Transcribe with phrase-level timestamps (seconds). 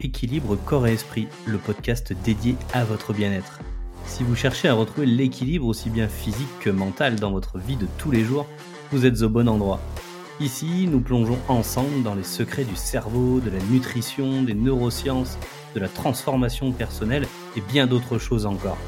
[0.00, 3.60] Équilibre Corps et Esprit, le podcast dédié à votre bien-être.
[4.06, 7.86] Si vous cherchez à retrouver l'équilibre aussi bien physique que mental dans votre vie de
[7.98, 8.46] tous les jours,
[8.90, 9.80] vous êtes au bon endroit.
[10.40, 15.38] Ici, nous plongeons ensemble dans les secrets du cerveau, de la nutrition, des neurosciences,
[15.74, 17.26] de la transformation personnelle
[17.56, 18.78] et bien d'autres choses encore.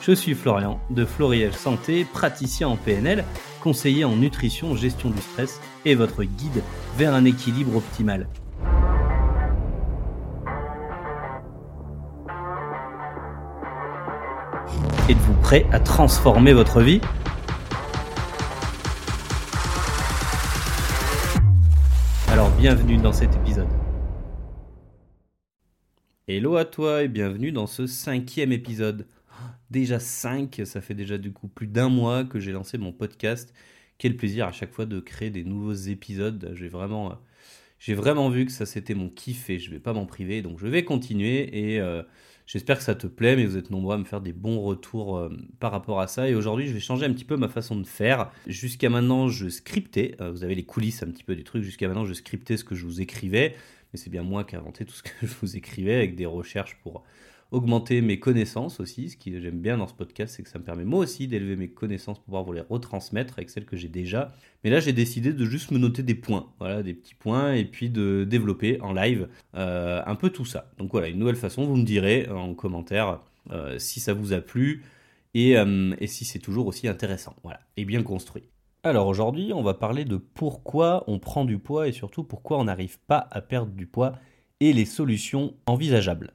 [0.00, 3.24] Je suis Florian de Floriel Santé, praticien en PNL,
[3.60, 6.62] conseiller en nutrition, gestion du stress et votre guide
[6.96, 8.28] vers un équilibre optimal.
[15.08, 17.00] Êtes-vous prêt à transformer votre vie?
[22.28, 23.68] Alors bienvenue dans cet épisode.
[26.26, 29.06] Hello à toi et bienvenue dans ce cinquième épisode.
[29.70, 33.54] Déjà 5, ça fait déjà du coup plus d'un mois que j'ai lancé mon podcast.
[33.96, 36.52] Quel plaisir à chaque fois de créer des nouveaux épisodes.
[36.52, 37.16] J'ai vraiment,
[37.78, 40.42] j'ai vraiment vu que ça c'était mon kiff et je vais pas m'en priver.
[40.42, 42.02] Donc je vais continuer et euh,
[42.48, 45.18] J'espère que ça te plaît, mais vous êtes nombreux à me faire des bons retours
[45.18, 45.28] euh,
[45.60, 46.30] par rapport à ça.
[46.30, 48.30] Et aujourd'hui, je vais changer un petit peu ma façon de faire.
[48.46, 50.16] Jusqu'à maintenant, je scriptais.
[50.22, 51.62] Euh, vous avez les coulisses un petit peu du truc.
[51.62, 53.54] Jusqu'à maintenant, je scriptais ce que je vous écrivais.
[53.92, 56.24] Mais c'est bien moi qui ai inventé tout ce que je vous écrivais avec des
[56.24, 57.04] recherches pour
[57.50, 59.10] augmenter mes connaissances aussi.
[59.10, 61.56] Ce que j'aime bien dans ce podcast, c'est que ça me permet moi aussi d'élever
[61.56, 64.32] mes connaissances pour pouvoir vous les retransmettre avec celles que j'ai déjà.
[64.64, 67.64] Mais là, j'ai décidé de juste me noter des points, voilà, des petits points, et
[67.64, 70.70] puis de développer en live euh, un peu tout ça.
[70.78, 74.40] Donc voilà, une nouvelle façon, vous me direz en commentaire euh, si ça vous a
[74.40, 74.84] plu
[75.34, 78.44] et, euh, et si c'est toujours aussi intéressant, voilà, et bien construit.
[78.84, 82.64] Alors aujourd'hui, on va parler de pourquoi on prend du poids et surtout pourquoi on
[82.64, 84.12] n'arrive pas à perdre du poids
[84.60, 86.32] et les solutions envisageables.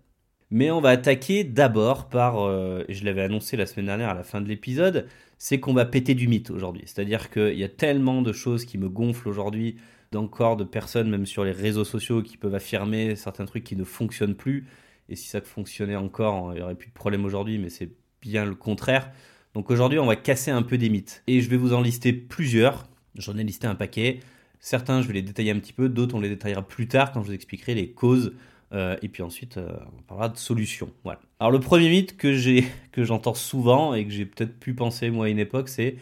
[0.53, 4.21] Mais on va attaquer d'abord par, euh, je l'avais annoncé la semaine dernière à la
[4.21, 5.07] fin de l'épisode,
[5.39, 6.83] c'est qu'on va péter du mythe aujourd'hui.
[6.85, 9.77] C'est-à-dire qu'il y a tellement de choses qui me gonflent aujourd'hui,
[10.11, 13.83] d'encore de personnes, même sur les réseaux sociaux, qui peuvent affirmer certains trucs qui ne
[13.83, 14.67] fonctionnent plus.
[15.09, 17.89] Et si ça fonctionnait encore, il n'y aurait plus de problème aujourd'hui, mais c'est
[18.21, 19.09] bien le contraire.
[19.55, 21.23] Donc aujourd'hui, on va casser un peu des mythes.
[21.25, 22.85] Et je vais vous en lister plusieurs.
[23.15, 24.19] J'en ai listé un paquet.
[24.59, 27.23] Certains, je vais les détailler un petit peu, d'autres, on les détaillera plus tard quand
[27.23, 28.33] je vous expliquerai les causes
[28.73, 30.89] euh, et puis ensuite, euh, on parlera de solutions.
[31.03, 31.19] Voilà.
[31.39, 35.09] Alors le premier mythe que j'ai, que j'entends souvent et que j'ai peut-être pu penser
[35.09, 35.97] moi à une époque, c'est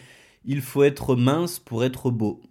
[0.45, 2.41] il faut être mince pour être beau.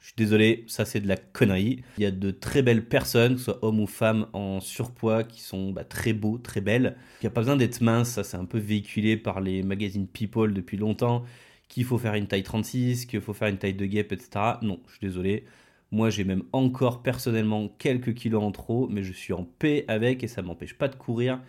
[0.00, 1.82] Je suis désolé, ça c'est de la connerie.
[1.98, 5.24] Il y a de très belles personnes, que ce soit hommes ou femmes en surpoids,
[5.24, 6.96] qui sont bah, très beaux, très belles.
[7.20, 10.06] Il n'y a pas besoin d'être mince, ça c'est un peu véhiculé par les magazines
[10.06, 11.24] People depuis longtemps,
[11.68, 14.30] qu'il faut faire une taille 36, qu'il faut faire une taille de guêpe, etc.
[14.62, 15.44] Non, je suis désolé.
[15.92, 20.24] Moi, j'ai même encore personnellement quelques kilos en trop, mais je suis en paix avec
[20.24, 21.40] et ça m'empêche pas de courir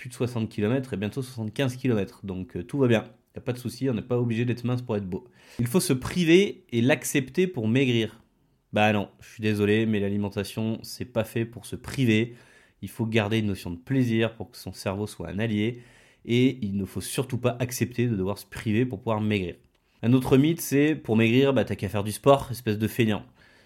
[0.00, 2.20] plus de 60 km et bientôt 75 km.
[2.24, 3.04] Donc euh, tout va bien.
[3.34, 5.28] Il a pas de souci, on n'est pas obligé d'être mince pour être beau.
[5.58, 8.22] Il faut se priver et l'accepter pour maigrir.
[8.72, 12.34] Bah non, je suis désolé, mais l'alimentation, c'est pas fait pour se priver.
[12.82, 15.82] Il faut garder une notion de plaisir pour que son cerveau soit un allié.
[16.24, 19.56] Et il ne faut surtout pas accepter de devoir se priver pour pouvoir maigrir.
[20.02, 23.24] Un autre mythe, c'est pour maigrir, bah t'as qu'à faire du sport, espèce de feignant.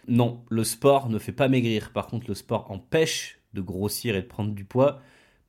[0.09, 1.92] Non, le sport ne fait pas maigrir.
[1.92, 5.00] Par contre, le sport empêche de grossir et de prendre du poids.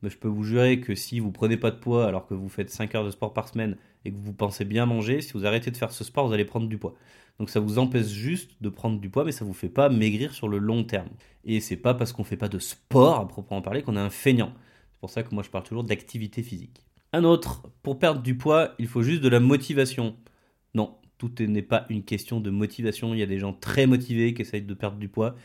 [0.01, 2.49] Mais je peux vous jurer que si vous prenez pas de poids alors que vous
[2.49, 5.45] faites 5 heures de sport par semaine et que vous pensez bien manger, si vous
[5.45, 6.94] arrêtez de faire ce sport, vous allez prendre du poids.
[7.39, 10.33] Donc ça vous empêche juste de prendre du poids, mais ça vous fait pas maigrir
[10.33, 11.09] sur le long terme.
[11.44, 14.09] Et c'est pas parce qu'on fait pas de sport à proprement parler qu'on est un
[14.09, 14.53] feignant.
[14.91, 16.85] C'est pour ça que moi je parle toujours d'activité physique.
[17.11, 20.15] Un autre, pour perdre du poids, il faut juste de la motivation.
[20.73, 23.13] Non, tout n'est pas une question de motivation.
[23.13, 25.35] Il y a des gens très motivés qui essayent de perdre du poids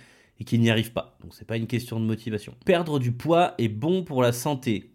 [0.41, 1.17] et qui n'y arrivent pas.
[1.23, 2.55] Donc c'est pas une question de motivation.
[2.65, 4.91] Perdre du poids est bon pour la santé.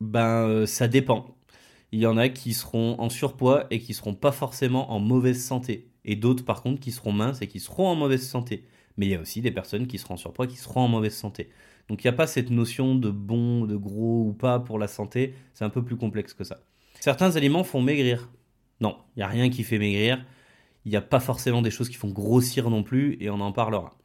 [0.00, 1.36] Ben euh, ça dépend.
[1.92, 5.44] Il y en a qui seront en surpoids et qui seront pas forcément en mauvaise
[5.44, 5.88] santé.
[6.04, 8.64] Et d'autres par contre qui seront minces et qui seront en mauvaise santé.
[8.96, 10.88] Mais il y a aussi des personnes qui seront en surpoids et qui seront en
[10.88, 11.50] mauvaise santé.
[11.88, 14.86] Donc il n'y a pas cette notion de bon, de gros ou pas pour la
[14.86, 15.34] santé.
[15.52, 16.60] C'est un peu plus complexe que ça.
[17.00, 18.28] Certains aliments font maigrir.
[18.80, 20.24] Non, il n'y a rien qui fait maigrir.
[20.84, 23.52] Il n'y a pas forcément des choses qui font grossir non plus, et on en
[23.52, 23.96] parlera.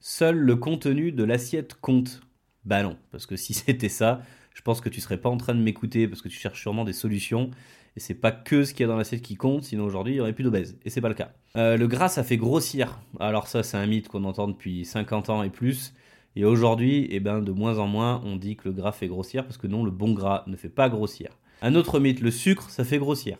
[0.00, 2.20] Seul le contenu de l'assiette compte.
[2.64, 4.22] Bah non, parce que si c'était ça,
[4.54, 6.84] je pense que tu serais pas en train de m'écouter parce que tu cherches sûrement
[6.84, 7.50] des solutions.
[7.96, 10.16] Et c'est pas que ce qu'il y a dans l'assiette qui compte, sinon aujourd'hui il
[10.16, 10.76] y aurait plus d'obèses.
[10.84, 11.32] Et c'est pas le cas.
[11.56, 13.00] Euh, le gras, ça fait grossir.
[13.20, 15.94] Alors ça, c'est un mythe qu'on entend depuis 50 ans et plus.
[16.36, 19.44] Et aujourd'hui, eh ben, de moins en moins, on dit que le gras fait grossir
[19.44, 21.30] parce que non, le bon gras ne fait pas grossir.
[21.62, 23.38] Un autre mythe, le sucre, ça fait grossir.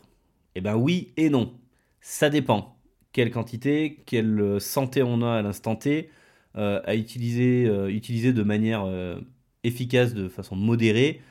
[0.54, 1.52] Eh bien oui et non.
[2.00, 2.76] Ça dépend.
[3.12, 6.10] Quelle quantité, quelle euh, santé on a à l'instant T,
[6.56, 8.86] euh, à utiliser, euh, utiliser de manière
[9.62, 11.22] efficace, de façon modérée.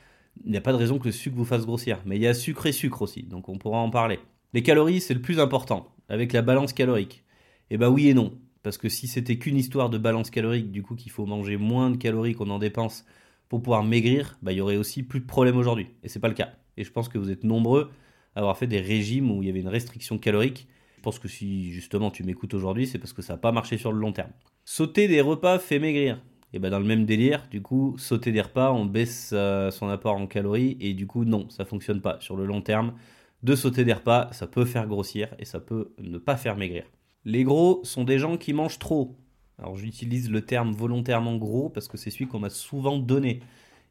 [0.44, 2.00] Il n'y a pas de raison que le sucre vous fasse grossir.
[2.06, 4.18] Mais il y a sucre et sucre aussi, donc on pourra en parler.
[4.52, 7.24] Les calories, c'est le plus important, avec la balance calorique.
[7.70, 8.32] Eh bien oui et non.
[8.62, 11.90] Parce que si c'était qu'une histoire de balance calorique, du coup qu'il faut manger moins
[11.90, 13.04] de calories qu'on en dépense
[13.48, 15.88] pour pouvoir maigrir, bah, il y aurait aussi plus de problèmes aujourd'hui.
[16.02, 16.50] Et c'est pas le cas.
[16.76, 17.90] Et je pense que vous êtes nombreux
[18.34, 20.66] avoir fait des régimes où il y avait une restriction calorique.
[20.96, 23.76] Je pense que si justement tu m'écoutes aujourd'hui, c'est parce que ça n'a pas marché
[23.76, 24.30] sur le long terme.
[24.64, 26.20] Sauter des repas fait maigrir.
[26.52, 29.88] Et bah dans le même délire, du coup, sauter des repas, on baisse euh, son
[29.88, 32.18] apport en calories et du coup, non, ça fonctionne pas.
[32.20, 32.94] Sur le long terme,
[33.42, 36.84] de sauter des repas, ça peut faire grossir et ça peut ne pas faire maigrir.
[37.24, 39.16] Les gros sont des gens qui mangent trop.
[39.58, 43.40] Alors j'utilise le terme volontairement gros parce que c'est celui qu'on m'a souvent donné.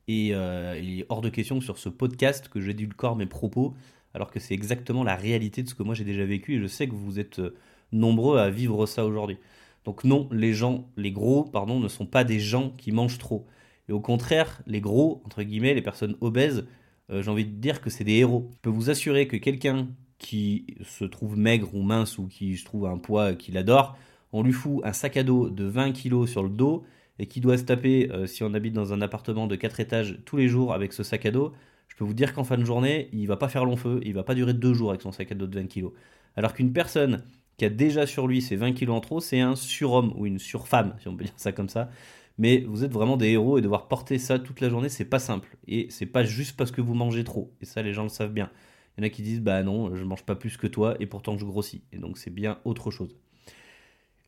[0.08, 2.60] Et euh, il est hors de question sur ce podcast que
[2.94, 3.74] corps mes propos,
[4.14, 6.68] alors que c'est exactement la réalité de ce que moi j'ai déjà vécu et je
[6.68, 7.56] sais que vous êtes euh,
[7.92, 9.38] nombreux à vivre ça aujourd'hui.
[9.86, 13.46] Donc non, les gens, les gros, pardon, ne sont pas des gens qui mangent trop.
[13.90, 16.66] Et au contraire, les gros, entre guillemets, les personnes obèses,
[17.10, 18.50] euh, j'ai envie de dire que c'est des héros.
[18.54, 19.90] Je peux vous assurer que quelqu'un
[20.20, 23.98] qui se trouve maigre ou mince ou qui se trouve un poids qu'il adore,
[24.32, 26.86] on lui fout un sac à dos de 20 kg sur le dos
[27.20, 30.20] et qui doit se taper, euh, si on habite dans un appartement de 4 étages
[30.26, 31.54] tous les jours avec ce sac à dos,
[31.94, 34.16] je peux vous dire qu'en fin de journée, il va pas faire long feu, il
[34.16, 35.90] va pas durer deux jours avec son sac à dos de 20 kg.
[36.36, 37.24] Alors qu'une personne
[37.58, 40.40] qui a déjà sur lui ses 20 kilos en trop, c'est un surhomme ou une
[40.40, 41.92] surfemme, si on peut dire ça comme ça.
[42.40, 45.20] Mais vous êtes vraiment des héros et devoir porter ça toute la journée, c'est pas
[45.20, 45.56] simple.
[45.68, 47.54] Et c'est pas juste parce que vous mangez trop.
[47.62, 48.50] Et ça, les gens le savent bien.
[48.98, 51.06] Il y en a qui disent bah non, je mange pas plus que toi et
[51.06, 51.84] pourtant je grossis.
[51.92, 53.16] Et donc c'est bien autre chose.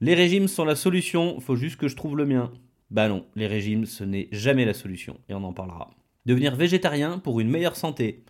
[0.01, 2.51] Les régimes sont la solution, faut juste que je trouve le mien.
[2.91, 5.89] Bah non, les régimes ce n'est jamais la solution et on en parlera.
[6.25, 8.23] Devenir végétarien pour une meilleure santé.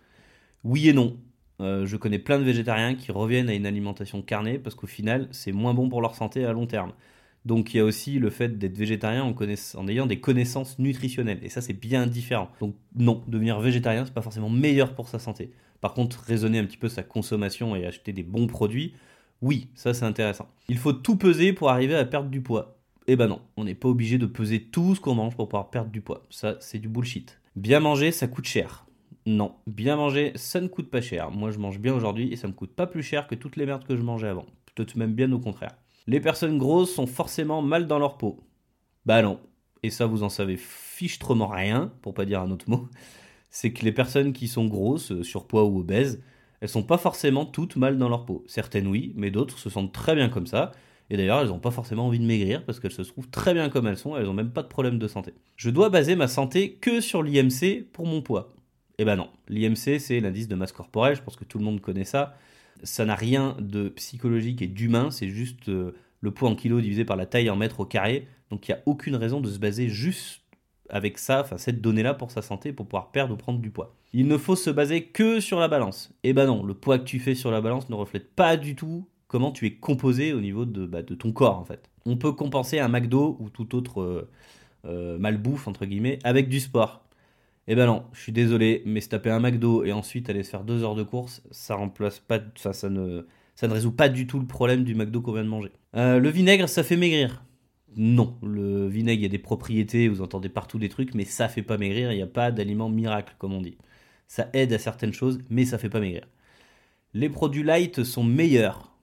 [0.64, 1.16] Oui et non.
[1.60, 5.28] Euh, je connais plein de végétariens qui reviennent à une alimentation carnée parce qu'au final,
[5.30, 6.92] c'est moins bon pour leur santé à long terme.
[7.46, 11.38] Donc il y a aussi le fait d'être végétarien en, en, ayant des connaissances nutritionnelles.
[11.42, 12.50] Et ça, c'est bien différent.
[12.60, 15.50] Donc non, devenir végétarien, c'est pas forcément meilleur pour sa santé.
[15.80, 18.94] Par contre, raisonner un petit peu sa consommation et acheter des bons produits,
[19.42, 20.48] oui, ça c'est intéressant.
[20.68, 22.78] Il faut tout peser pour arriver à perdre du poids.
[23.06, 25.70] Eh ben non, on n'est pas obligé de peser tout ce qu'on mange pour pouvoir
[25.70, 26.24] perdre du poids.
[26.30, 27.38] Ça, c'est du bullshit.
[27.56, 28.84] Bien manger, ça coûte cher.
[29.24, 31.30] Non, bien manger, ça ne coûte pas cher.
[31.30, 33.64] Moi, je mange bien aujourd'hui et ça me coûte pas plus cher que toutes les
[33.64, 34.44] merdes que je mangeais avant.
[34.74, 35.74] Peut-être même bien au contraire.
[36.06, 38.44] Les personnes grosses sont forcément mal dans leur peau.
[39.06, 39.40] Bah non.
[39.82, 42.88] Et ça, vous en savez fichtrement rien, pour pas dire un autre mot.
[43.50, 46.22] C'est que les personnes qui sont grosses, euh, surpoids ou obèses,
[46.60, 48.44] elles sont pas forcément toutes mal dans leur peau.
[48.46, 50.72] Certaines oui, mais d'autres se sentent très bien comme ça.
[51.10, 53.68] Et d'ailleurs, elles n'ont pas forcément envie de maigrir parce qu'elles se trouvent très bien
[53.68, 55.34] comme elles sont, elles n'ont même pas de problème de santé.
[55.56, 58.54] Je dois baser ma santé que sur l'IMC pour mon poids.
[58.98, 61.80] Eh ben non, l'IMC c'est l'indice de masse corporelle, je pense que tout le monde
[61.80, 62.34] connaît ça.
[62.82, 67.04] Ça n'a rien de psychologique et d'humain, c'est juste euh, le poids en kilos divisé
[67.04, 68.26] par la taille en mètres au carré.
[68.50, 70.42] Donc il n'y a aucune raison de se baser juste
[70.88, 73.96] avec ça, enfin cette donnée-là pour sa santé, pour pouvoir perdre ou prendre du poids.
[74.12, 76.12] Il ne faut se baser que sur la balance.
[76.22, 78.74] Eh ben non, le poids que tu fais sur la balance ne reflète pas du
[78.74, 81.90] tout comment tu es composé au niveau de, bah, de ton corps en fait.
[82.04, 84.30] On peut compenser un McDo ou tout autre euh,
[84.84, 87.02] euh, malbouffe entre guillemets avec du sport.
[87.68, 90.50] Eh ben non, je suis désolé, mais se taper un McDo et ensuite aller se
[90.50, 93.24] faire deux heures de course, ça remplace pas, ça ne
[93.62, 95.72] résout pas du tout le problème du McDo qu'on vient de manger.
[95.96, 97.44] Euh, le vinaigre, ça fait maigrir.
[97.96, 101.48] Non, le vinaigre, il y a des propriétés, vous entendez partout des trucs, mais ça
[101.48, 103.78] fait pas maigrir, il n'y a pas d'aliment miracle, comme on dit.
[104.28, 106.28] Ça aide à certaines choses, mais ça fait pas maigrir.
[107.14, 108.95] Les produits light sont meilleurs.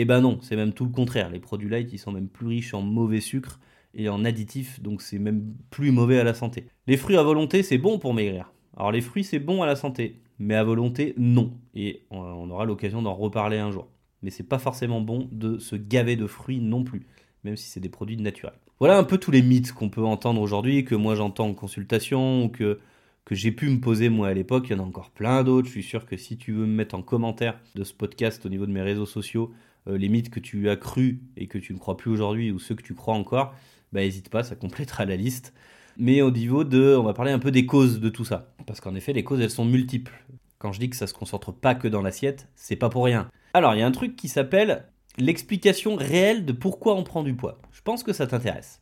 [0.00, 1.28] Eh ben non, c'est même tout le contraire.
[1.28, 3.58] Les produits light, ils sont même plus riches en mauvais sucre
[3.94, 6.66] et en additifs, donc c'est même plus mauvais à la santé.
[6.86, 8.52] Les fruits à volonté, c'est bon pour maigrir.
[8.76, 11.52] Alors les fruits, c'est bon à la santé, mais à volonté, non.
[11.74, 13.88] Et on aura l'occasion d'en reparler un jour.
[14.22, 17.04] Mais c'est pas forcément bon de se gaver de fruits non plus,
[17.42, 18.54] même si c'est des produits naturels.
[18.78, 22.44] Voilà un peu tous les mythes qu'on peut entendre aujourd'hui, que moi j'entends en consultation,
[22.44, 22.78] ou que,
[23.24, 24.66] que j'ai pu me poser moi à l'époque.
[24.68, 25.66] Il y en a encore plein d'autres.
[25.66, 28.48] Je suis sûr que si tu veux me mettre en commentaire de ce podcast au
[28.48, 29.52] niveau de mes réseaux sociaux,
[29.96, 32.74] les mythes que tu as cru et que tu ne crois plus aujourd'hui, ou ceux
[32.74, 33.54] que tu crois encore,
[33.92, 35.54] bah n'hésite pas, ça complétera la liste.
[35.96, 38.80] Mais au niveau de, on va parler un peu des causes de tout ça, parce
[38.80, 40.24] qu'en effet les causes elles sont multiples.
[40.58, 43.30] Quand je dis que ça se concentre pas que dans l'assiette, c'est pas pour rien.
[43.54, 47.34] Alors il y a un truc qui s'appelle l'explication réelle de pourquoi on prend du
[47.34, 47.58] poids.
[47.72, 48.80] Je pense que ça t'intéresse.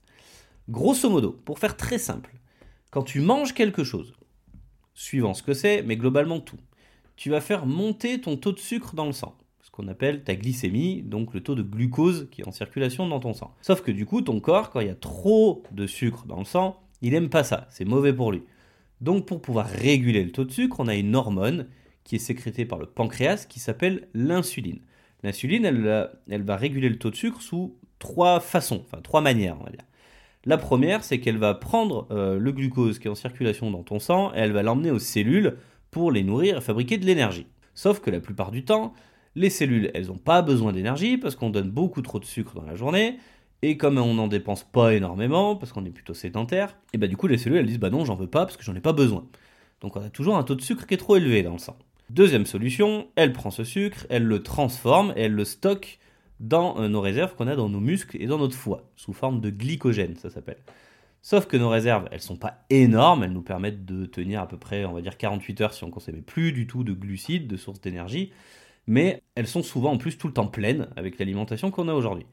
[0.68, 2.34] Grosso modo, pour faire très simple,
[2.90, 4.14] quand tu manges quelque chose,
[4.94, 6.58] suivant ce que c'est, mais globalement tout,
[7.16, 9.36] tu vas faire monter ton taux de sucre dans le sang
[9.76, 13.34] qu'on appelle ta glycémie, donc le taux de glucose qui est en circulation dans ton
[13.34, 13.54] sang.
[13.60, 16.44] Sauf que du coup, ton corps, quand il y a trop de sucre dans le
[16.44, 18.42] sang, il aime pas ça, c'est mauvais pour lui.
[19.02, 21.66] Donc pour pouvoir réguler le taux de sucre, on a une hormone
[22.04, 24.80] qui est sécrétée par le pancréas qui s'appelle l'insuline.
[25.22, 29.58] L'insuline, elle, elle, va réguler le taux de sucre sous trois façons, enfin trois manières,
[29.60, 29.84] on va dire.
[30.46, 33.98] La première, c'est qu'elle va prendre euh, le glucose qui est en circulation dans ton
[33.98, 35.56] sang et elle va l'emmener aux cellules
[35.90, 37.46] pour les nourrir et fabriquer de l'énergie.
[37.74, 38.94] Sauf que la plupart du temps,
[39.36, 42.64] les cellules, elles n'ont pas besoin d'énergie parce qu'on donne beaucoup trop de sucre dans
[42.64, 43.18] la journée.
[43.62, 47.16] Et comme on n'en dépense pas énormément, parce qu'on est plutôt sédentaire, et bah du
[47.16, 48.92] coup les cellules elles disent bah non j'en veux pas parce que j'en ai pas
[48.92, 49.26] besoin.
[49.80, 51.76] Donc on a toujours un taux de sucre qui est trop élevé dans le sang.
[52.10, 55.98] Deuxième solution, elle prend ce sucre, elle le transforme et elle le stocke
[56.40, 59.40] dans euh, nos réserves qu'on a dans nos muscles et dans notre foie, sous forme
[59.40, 60.58] de glycogène, ça s'appelle.
[61.22, 64.56] Sauf que nos réserves, elles sont pas énormes, elles nous permettent de tenir à peu
[64.56, 67.56] près, on va dire 48 heures si on consommait plus du tout de glucides, de
[67.56, 68.30] sources d'énergie,
[68.86, 72.26] mais elles sont souvent en plus tout le temps pleines avec l'alimentation qu'on a aujourd'hui.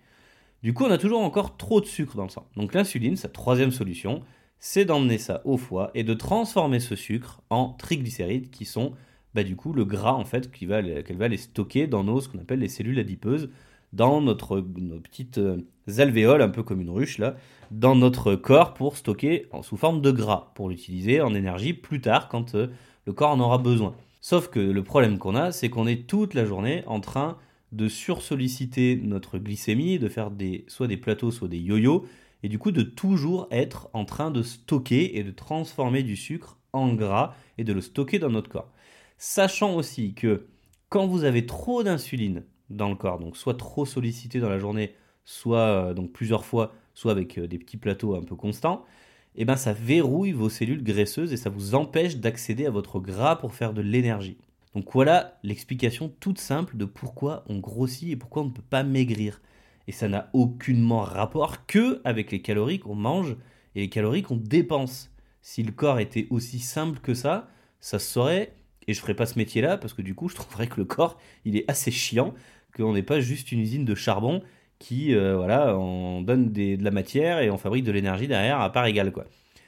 [0.62, 2.48] Du coup, on a toujours encore trop de sucre dans le sang.
[2.56, 4.22] Donc l'insuline, sa troisième solution,
[4.60, 8.94] c'est d'emmener ça au foie et de transformer ce sucre en triglycérides qui sont
[9.34, 12.30] bah, du coup le gras en fait qu'elle va, va les stocker dans nos ce
[12.30, 13.50] qu'on appelle les cellules adipeuses
[13.92, 15.58] dans notre, nos petites euh,
[15.98, 17.36] alvéoles, un peu comme une ruche là,
[17.72, 22.02] dans notre corps pour stocker en, sous forme de gras, pour l'utiliser en énergie plus
[22.02, 22.68] tard quand euh,
[23.06, 23.96] le corps en aura besoin.
[24.24, 27.38] Sauf que le problème qu'on a, c'est qu'on est toute la journée en train
[27.74, 30.32] de sursolliciter notre glycémie, de faire
[30.68, 32.06] soit des plateaux, soit des yo-yo,
[32.42, 36.58] et du coup de toujours être en train de stocker et de transformer du sucre
[36.72, 38.72] en gras et de le stocker dans notre corps.
[39.18, 40.48] Sachant aussi que
[40.88, 44.96] quand vous avez trop d'insuline dans le corps, donc soit trop sollicité dans la journée,
[45.26, 48.86] soit euh, donc plusieurs fois, soit avec euh, des petits plateaux un peu constants,
[49.36, 53.36] eh ben ça verrouille vos cellules graisseuses et ça vous empêche d'accéder à votre gras
[53.36, 54.38] pour faire de l'énergie.
[54.76, 58.84] Donc voilà l'explication toute simple de pourquoi on grossit et pourquoi on ne peut pas
[58.84, 59.42] maigrir.
[59.88, 63.36] Et ça n'a aucunement rapport que avec les calories qu'on mange
[63.76, 65.12] et les calories qu'on dépense.
[65.42, 67.50] Si le corps était aussi simple que ça,
[67.80, 68.54] ça se saurait
[68.88, 71.20] et je ferais pas ce métier-là parce que du coup, je trouverais que le corps,
[71.46, 72.34] il est assez chiant,
[72.76, 74.42] qu'on n'est pas juste une usine de charbon
[74.84, 78.70] qui, euh, voilà, on donne de la matière et on fabrique de l'énergie derrière à
[78.70, 79.26] part égale, quoi.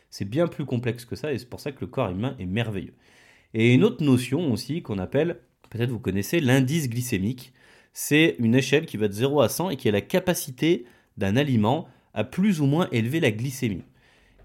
[0.09, 2.45] C'est bien plus complexe que ça et c'est pour ça que le corps humain est
[2.45, 2.93] merveilleux.
[3.53, 7.53] Et une autre notion aussi qu'on appelle, peut-être vous connaissez, l'indice glycémique.
[7.93, 10.83] C'est une échelle qui va de 0 à 100 et qui a la capacité
[11.15, 13.83] d'un aliment à plus ou moins élever la glycémie.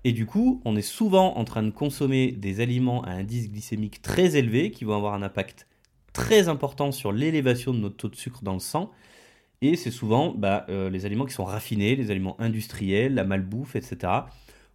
[0.05, 4.03] Et du coup, on est souvent en train de consommer des aliments à indice glycémique
[4.03, 5.67] très élevé qui vont avoir un impact
[6.13, 8.93] très important sur l'élévation de notre taux de sucre dans le sang.
[9.63, 13.77] Et c'est souvent bah, euh, les aliments qui sont raffinés, les aliments industriels, la malbouffe,
[13.77, 14.13] etc.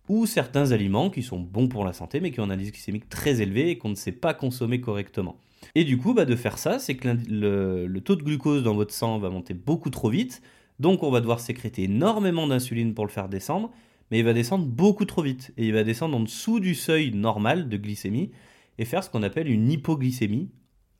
[0.08, 3.10] Ou certains aliments qui sont bons pour la santé mais qui ont un indice glycémique
[3.10, 5.38] très élevé et qu'on ne sait pas consommer correctement.
[5.74, 8.94] Et du coup, bah, de faire ça, c'est que le taux de glucose dans votre
[8.94, 10.42] sang va monter beaucoup trop vite.
[10.80, 13.72] Donc on va devoir sécréter énormément d'insuline pour le faire descendre
[14.12, 15.54] mais il va descendre beaucoup trop vite.
[15.58, 18.32] Et il va descendre en dessous du seuil normal de glycémie
[18.77, 20.50] et faire ce qu'on appelle une hypoglycémie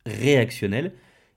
[0.04, 0.94] réactionnelle.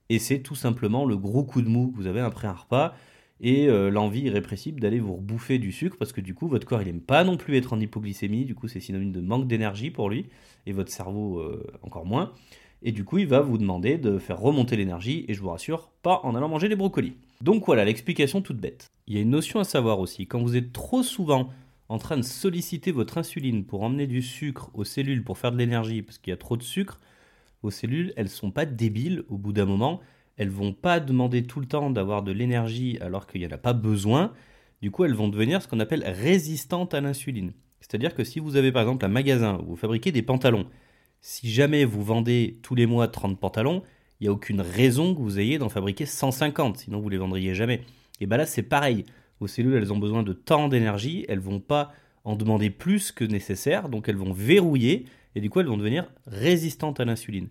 [0.09, 2.95] Et c'est tout simplement le gros coup de mou que vous avez après un repas
[3.41, 6.81] et euh, l'envie irrépressible d'aller vous rebouffer du sucre parce que du coup votre corps
[6.81, 9.91] il n'aime pas non plus être en hypoglycémie, du coup c'est synonyme de manque d'énergie
[9.91, 10.25] pour lui
[10.65, 12.33] et votre cerveau euh, encore moins.
[12.81, 15.89] Et du coup il va vous demander de faire remonter l'énergie et je vous rassure,
[16.01, 17.13] pas en allant manger des brocolis.
[17.41, 18.87] Donc voilà l'explication toute bête.
[19.07, 21.49] Il y a une notion à savoir aussi, quand vous êtes trop souvent
[21.87, 25.57] en train de solliciter votre insuline pour emmener du sucre aux cellules pour faire de
[25.57, 26.99] l'énergie, parce qu'il y a trop de sucre,
[27.61, 29.99] vos cellules, elles sont pas débiles au bout d'un moment,
[30.37, 33.57] elles vont pas demander tout le temps d'avoir de l'énergie alors qu'il n'y en a
[33.57, 34.33] pas besoin,
[34.81, 37.51] du coup elles vont devenir ce qu'on appelle résistantes à l'insuline.
[37.81, 40.67] C'est-à-dire que si vous avez par exemple un magasin où vous fabriquez des pantalons,
[41.21, 43.83] si jamais vous vendez tous les mois 30 pantalons,
[44.19, 47.55] il n'y a aucune raison que vous ayez d'en fabriquer 150, sinon vous les vendriez
[47.55, 47.81] jamais.
[48.19, 49.05] Et bien là, c'est pareil.
[49.39, 51.93] Vos cellules, elles ont besoin de tant d'énergie, elles vont pas
[52.25, 56.11] en demander plus que nécessaire, donc elles vont verrouiller, et du coup, elles vont devenir
[56.27, 57.49] résistantes à l'insuline.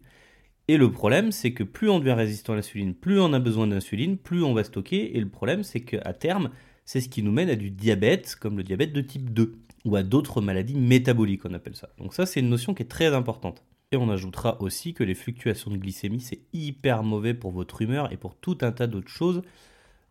[0.68, 3.66] Et le problème, c'est que plus on devient résistant à l'insuline, plus on a besoin
[3.66, 6.50] d'insuline, plus on va stocker, et le problème, c'est qu'à terme,
[6.84, 9.54] c'est ce qui nous mène à du diabète, comme le diabète de type 2,
[9.84, 11.88] ou à d'autres maladies métaboliques, on appelle ça.
[11.98, 13.64] Donc ça, c'est une notion qui est très importante.
[13.90, 18.12] Et on ajoutera aussi que les fluctuations de glycémie, c'est hyper mauvais pour votre humeur
[18.12, 19.42] et pour tout un tas d'autres choses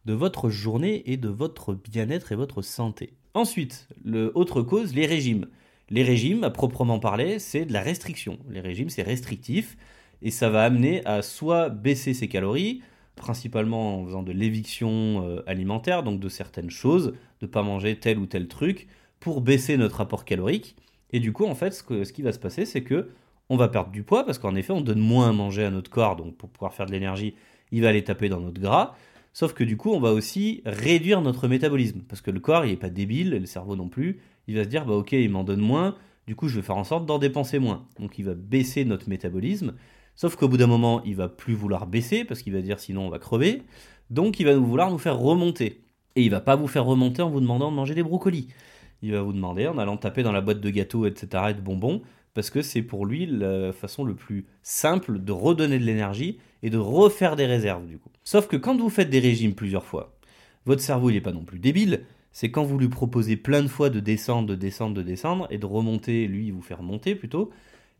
[0.05, 3.13] de votre journée et de votre bien-être et votre santé.
[3.36, 5.45] Ensuite, le autre cause, les régimes.
[5.89, 8.39] Les régimes, à proprement parler, c'est de la restriction.
[8.50, 9.77] Les régimes, c'est restrictif
[10.22, 12.82] et ça va amener à soit baisser ses calories,
[13.15, 17.98] principalement en faisant de l'éviction euh, alimentaire, donc de certaines choses, de ne pas manger
[17.98, 18.88] tel ou tel truc,
[19.20, 20.75] pour baisser notre apport calorique.
[21.12, 23.10] Et du coup, en fait, ce, qui va se passer, c'est que
[23.50, 25.89] on va perdre du poids parce qu'en effet, on donne moins à manger à notre
[25.89, 27.34] corps, donc pour pouvoir faire de l'énergie,
[27.72, 28.96] il va aller taper dans notre gras.
[29.32, 32.72] Sauf que du coup, on va aussi réduire notre métabolisme parce que le corps, il
[32.72, 34.20] n'est pas débile, et le cerveau non plus.
[34.48, 35.96] Il va se dire, bah ok, il m'en donne moins,
[36.27, 37.86] du coup, je vais faire en sorte d'en dépenser moins.
[38.00, 39.74] Donc, il va baisser notre métabolisme.
[40.16, 43.06] Sauf qu'au bout d'un moment, il va plus vouloir baisser parce qu'il va dire sinon
[43.06, 43.63] on va crever.
[44.10, 45.82] Donc, il va vouloir nous faire remonter.
[46.16, 48.48] Et il va pas vous faire remonter en vous demandant de manger des brocolis.
[49.01, 51.46] Il va vous demander en allant taper dans la boîte de gâteaux, etc.
[51.50, 52.01] et de bonbons,
[52.34, 56.70] parce que c'est pour lui la façon le plus simple de redonner de l'énergie et
[56.70, 58.10] de refaire des réserves du coup.
[58.24, 60.18] Sauf que quand vous faites des régimes plusieurs fois,
[60.66, 62.06] votre cerveau il n'est pas non plus débile,
[62.38, 65.58] c'est quand vous lui proposez plein de fois de descendre, de descendre, de descendre, et
[65.58, 67.50] de remonter, lui, vous fait remonter plutôt,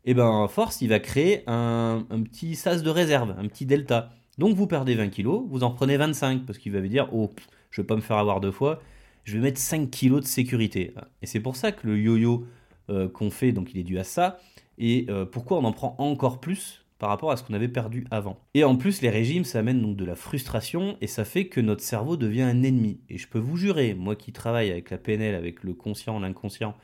[0.04, 4.12] et ben force, il va créer un, petit sas de réserve, un petit delta.
[4.38, 7.34] Donc vous perdez 20 kg, vous en prenez 25, parce qu'il va vous dire, oh,
[7.72, 8.80] je vais pas me faire avoir deux fois,
[9.24, 10.94] je vais mettre 5 kg de sécurité.
[11.20, 12.46] Et c'est pour ça que le yo-yo
[12.90, 14.38] euh, qu'on fait, donc il est dû à ça,
[14.78, 18.06] et euh, pourquoi on en prend encore plus par rapport à ce qu'on avait perdu
[18.10, 18.40] avant.
[18.54, 21.60] Et en plus, les régimes, ça amène donc de la frustration et ça fait que
[21.60, 23.00] notre cerveau devient un ennemi.
[23.08, 26.74] Et je peux vous jurer, moi qui travaille avec la PNL, avec le conscient, l'inconscient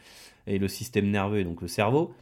[0.46, 2.14] et le système nerveux et donc le cerveau,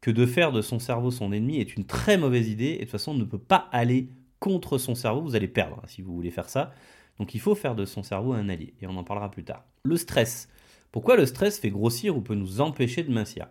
[0.00, 2.80] que de faire de son cerveau son ennemi est une très mauvaise idée et de
[2.80, 4.08] toute façon on ne peut pas aller
[4.40, 6.72] contre son cerveau, vous allez perdre hein, si vous voulez faire ça.
[7.18, 9.64] Donc il faut faire de son cerveau un allié et on en parlera plus tard.
[9.84, 10.48] Le stress.
[10.90, 13.48] Pourquoi le stress fait grossir ou peut nous empêcher de mincir?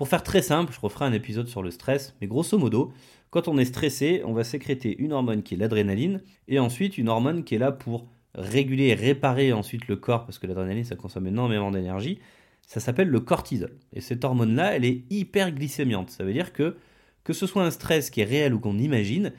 [0.00, 2.90] Pour faire très simple, je referai un épisode sur le stress, mais grosso modo,
[3.28, 7.10] quand on est stressé, on va sécréter une hormone qui est l'adrénaline et ensuite une
[7.10, 10.96] hormone qui est là pour réguler et réparer ensuite le corps parce que l'adrénaline ça
[10.96, 12.18] consomme énormément d'énergie.
[12.66, 13.76] Ça s'appelle le cortisol.
[13.92, 16.08] Et cette hormone-là, elle est hyper glycémiante.
[16.08, 16.78] Ça veut dire que
[17.22, 19.34] que ce soit un stress qui est réel ou qu'on imagine,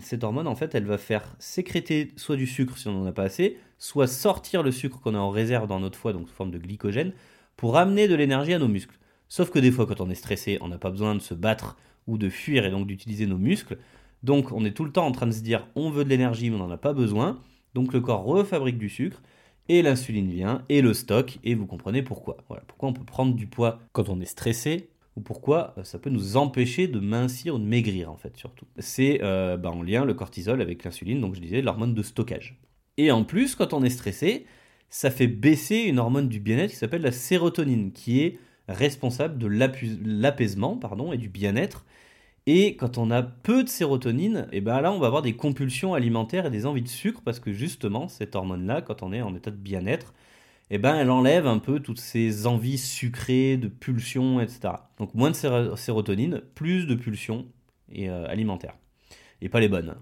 [0.00, 3.12] cette hormone en fait, elle va faire sécréter soit du sucre si on n'en a
[3.12, 6.34] pas assez, soit sortir le sucre qu'on a en réserve dans notre foie, donc sous
[6.34, 7.12] forme de glycogène,
[7.56, 8.98] pour amener de l'énergie à nos muscles.
[9.34, 11.76] Sauf que des fois, quand on est stressé, on n'a pas besoin de se battre
[12.06, 13.78] ou de fuir et donc d'utiliser nos muscles.
[14.22, 16.50] Donc on est tout le temps en train de se dire on veut de l'énergie
[16.50, 17.40] mais on n'en a pas besoin.
[17.74, 19.20] Donc le corps refabrique du sucre
[19.68, 22.36] et l'insuline vient et le stock et vous comprenez pourquoi.
[22.46, 25.98] Voilà pourquoi on peut prendre du poids quand on est stressé ou pourquoi euh, ça
[25.98, 28.66] peut nous empêcher de mincir ou de maigrir en fait surtout.
[28.78, 32.60] C'est euh, bah, en lien le cortisol avec l'insuline donc je disais l'hormone de stockage.
[32.98, 34.46] Et en plus quand on est stressé
[34.90, 39.46] ça fait baisser une hormone du bien-être qui s'appelle la sérotonine qui est responsable de
[39.46, 41.84] l'apaisement pardon et du bien-être
[42.46, 45.34] et quand on a peu de sérotonine, et eh ben là on va avoir des
[45.34, 49.22] compulsions alimentaires et des envies de sucre parce que justement cette hormone-là, quand on est
[49.22, 50.12] en état de bien-être,
[50.70, 54.74] et eh ben elle enlève un peu toutes ces envies sucrées, de pulsions, etc.
[54.98, 57.46] Donc moins de sérotonine, plus de pulsions
[57.96, 58.76] euh, alimentaires.
[59.40, 59.94] Et pas les bonnes.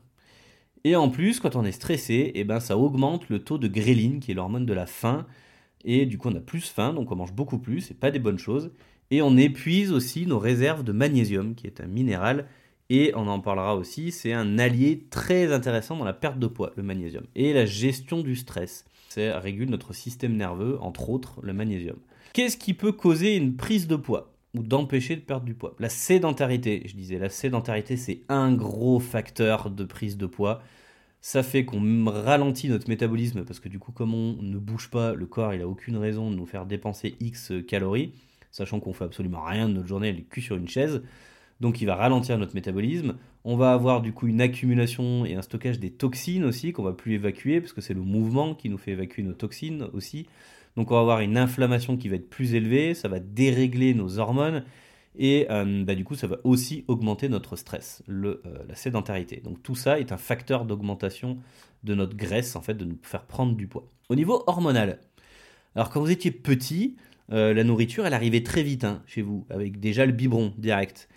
[0.84, 3.68] Et en plus, quand on est stressé, et eh ben ça augmente le taux de
[3.68, 5.26] gréline, qui est l'hormone de la faim.
[5.84, 8.18] Et du coup, on a plus faim, donc on mange beaucoup plus, et pas des
[8.18, 8.70] bonnes choses.
[9.10, 12.46] Et on épuise aussi nos réserves de magnésium, qui est un minéral,
[12.88, 16.72] et on en parlera aussi, c'est un allié très intéressant dans la perte de poids,
[16.76, 17.24] le magnésium.
[17.34, 21.96] Et la gestion du stress, ça régule notre système nerveux, entre autres le magnésium.
[22.32, 25.74] Qu'est-ce qui peut causer une prise de poids ou d'empêcher de perdre du poids?
[25.78, 30.62] La sédentarité, je disais, la sédentarité c'est un gros facteur de prise de poids.
[31.22, 35.14] Ça fait qu'on ralentit notre métabolisme parce que du coup comme on ne bouge pas,
[35.14, 38.12] le corps il a aucune raison de nous faire dépenser X calories
[38.52, 41.02] sachant qu'on fait absolument rien de notre journée, est cul sur une chaise.
[41.60, 43.16] Donc il va ralentir notre métabolisme.
[43.44, 46.92] On va avoir du coup une accumulation et un stockage des toxines aussi qu'on va
[46.92, 50.26] plus évacuer parce que c'est le mouvement qui nous fait évacuer nos toxines aussi.
[50.76, 54.18] Donc on va avoir une inflammation qui va être plus élevée, ça va dérégler nos
[54.18, 54.64] hormones
[55.18, 59.40] et euh, bah, du coup ça va aussi augmenter notre stress, euh, la sédentarité.
[59.44, 61.38] Donc tout ça est un facteur d'augmentation
[61.84, 63.86] de notre graisse en fait, de nous faire prendre du poids.
[64.08, 65.00] Au niveau hormonal,
[65.74, 66.96] alors quand vous étiez petit,
[67.30, 71.08] euh, la nourriture, elle arrivait très vite hein, chez vous, avec déjà le biberon direct.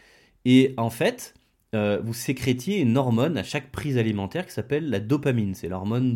[0.46, 1.34] Et en fait,
[1.74, 5.56] vous sécrétiez une hormone à chaque prise alimentaire qui s'appelle la dopamine.
[5.56, 6.16] C'est l'hormone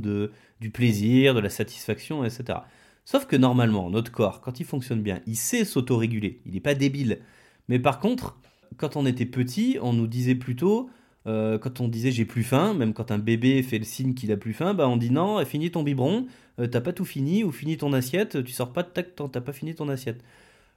[0.62, 2.60] du plaisir, de la satisfaction, etc.
[3.04, 6.40] Sauf que normalement, notre corps, quand il fonctionne bien, il sait s'autoréguler.
[6.46, 7.20] Il n'est pas débile.
[7.70, 8.38] Mais par contre,
[8.78, 10.90] quand on était petit, on nous disait plutôt
[11.28, 14.32] euh, quand on disait j'ai plus faim, même quand un bébé fait le signe qu'il
[14.32, 16.26] a plus faim, bah on dit non, finis ton biberon,
[16.60, 19.42] euh, t'as pas tout fini, ou finis ton assiette, tu sors pas de tac, t'as
[19.42, 20.24] pas fini ton assiette.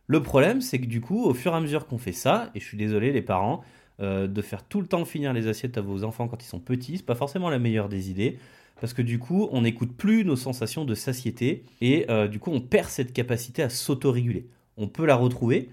[0.09, 2.61] Le problème, c'est que du coup, au fur et à mesure qu'on fait ça, et
[2.61, 3.63] je suis désolé les parents,
[4.01, 6.61] euh, de faire tout le temps finir les assiettes à vos enfants quand ils sont
[6.61, 8.39] petits, c'est pas forcément la meilleure des idées,
[8.81, 12.61] parce que du coup, on n'écoute plus nos sensations de satiété, et du coup, on
[12.61, 14.49] perd cette capacité à s'autoréguler.
[14.77, 15.69] On peut la retrouver,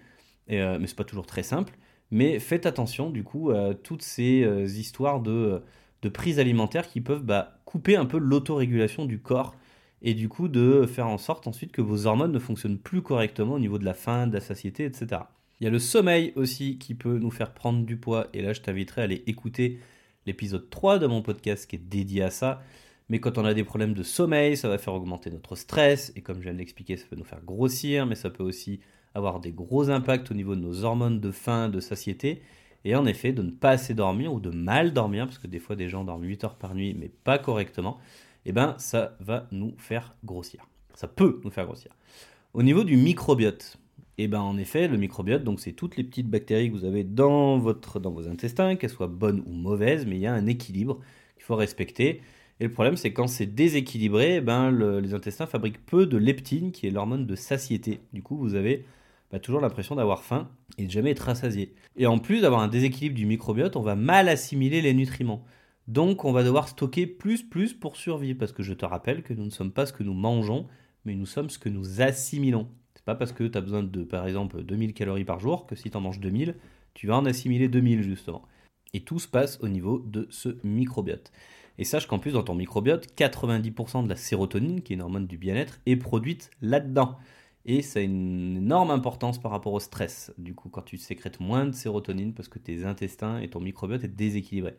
[0.49, 1.73] mais c'est pas toujours très simple.
[2.12, 5.62] Mais faites attention du coup à toutes ces euh, histoires de,
[6.01, 9.55] de prise alimentaire qui peuvent bah, couper un peu l'autorégulation du corps
[10.01, 13.53] et du coup de faire en sorte ensuite que vos hormones ne fonctionnent plus correctement
[13.53, 15.21] au niveau de la faim, de la satiété, etc.
[15.59, 18.53] Il y a le sommeil aussi qui peut nous faire prendre du poids et là
[18.53, 19.79] je t'inviterai à aller écouter
[20.25, 22.62] l'épisode 3 de mon podcast qui est dédié à ça.
[23.09, 26.21] Mais quand on a des problèmes de sommeil, ça va faire augmenter notre stress et
[26.21, 28.79] comme je viens de l'expliquer, ça peut nous faire grossir, mais ça peut aussi
[29.15, 32.41] avoir des gros impacts au niveau de nos hormones de faim, de satiété,
[32.86, 35.60] et en effet de ne pas assez dormir ou de mal dormir, parce que des
[35.60, 37.98] fois des gens dorment 8 heures par nuit mais pas correctement,
[38.45, 40.67] et eh ben ça va nous faire grossir.
[40.93, 41.91] Ça peut nous faire grossir.
[42.54, 43.78] Au niveau du microbiote,
[44.17, 46.86] et eh ben en effet le microbiote, donc c'est toutes les petites bactéries que vous
[46.86, 51.00] avez dans, vos intestins, qu'elles soient bonnes ou mauvaises, mais il y a un équilibre
[51.36, 52.22] qu'il faut respecter.
[52.60, 56.74] Et le problème, c'est quand c'est déséquilibré, eh ben, les intestins fabriquent peu de leptine,
[56.74, 58.02] qui est l'hormone de satiété.
[58.12, 58.86] Du coup, vous avez
[59.32, 61.76] bah, toujours l'impression d'avoir faim et de jamais être rassasié.
[61.96, 65.46] Et en plus d'avoir un déséquilibre du microbiote, on va mal assimiler les nutriments.
[65.88, 69.34] Donc on va devoir stocker plus plus pour survivre, parce que je te rappelle que
[69.34, 70.68] nous ne sommes pas ce que nous mangeons,
[71.06, 72.68] mais nous sommes ce que nous assimilons.
[72.96, 75.76] C'est pas parce que tu as besoin de, par exemple, 2000 calories par jour que
[75.76, 76.56] si tu en manges 2000,
[76.94, 78.44] tu vas en assimiler 2000 justement.
[78.94, 81.32] Et tout se passe au niveau de ce microbiote.
[81.78, 85.28] Et sache qu'en plus, dans ton microbiote, 90% de la sérotonine, qui est une hormone
[85.28, 87.18] du bien-être, est produite là-dedans.
[87.71, 90.34] Et ça a une énorme importance par rapport au stress.
[90.39, 94.03] Du coup, quand tu sécrètes moins de sérotonine parce que tes intestins et ton microbiote
[94.03, 94.73] est déséquilibré.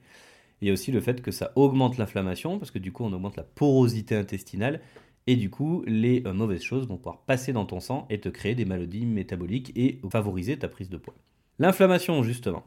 [0.61, 3.13] Il y a aussi le fait que ça augmente l'inflammation, parce que du coup, on
[3.13, 4.81] augmente la porosité intestinale,
[5.29, 8.29] et du coup, les euh, mauvaises choses vont pouvoir passer dans ton sang et te
[8.29, 11.15] créer des maladies métaboliques et favoriser ta prise de poids.
[11.61, 12.65] L'inflammation, justement.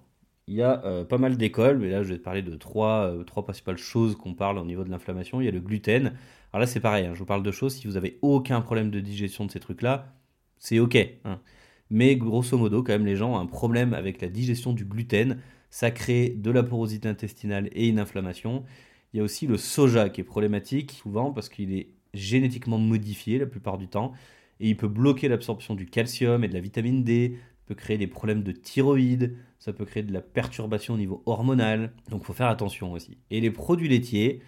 [0.48, 3.08] Il y a euh, pas mal d'écoles, mais là je vais te parler de trois,
[3.08, 5.42] euh, trois principales choses qu'on parle au niveau de l'inflammation.
[5.42, 6.14] Il y a le gluten.
[6.54, 8.92] Alors là c'est pareil, hein, je vous parle de choses, si vous avez aucun problème
[8.92, 10.16] de digestion de ces trucs-là,
[10.60, 10.98] c'est ok.
[11.26, 11.42] Hein.
[11.90, 15.40] Mais grosso modo, quand même, les gens ont un problème avec la digestion du gluten
[15.74, 18.64] ça crée de la porosité intestinale et une inflammation.
[19.12, 23.40] Il y a aussi le soja qui est problématique souvent parce qu'il est génétiquement modifié
[23.40, 24.12] la plupart du temps
[24.60, 28.06] et il peut bloquer l'absorption du calcium et de la vitamine D, peut créer des
[28.06, 32.34] problèmes de thyroïde, ça peut créer de la perturbation au niveau hormonal, donc il faut
[32.34, 33.18] faire attention aussi.
[33.32, 34.42] Et les produits laitiers,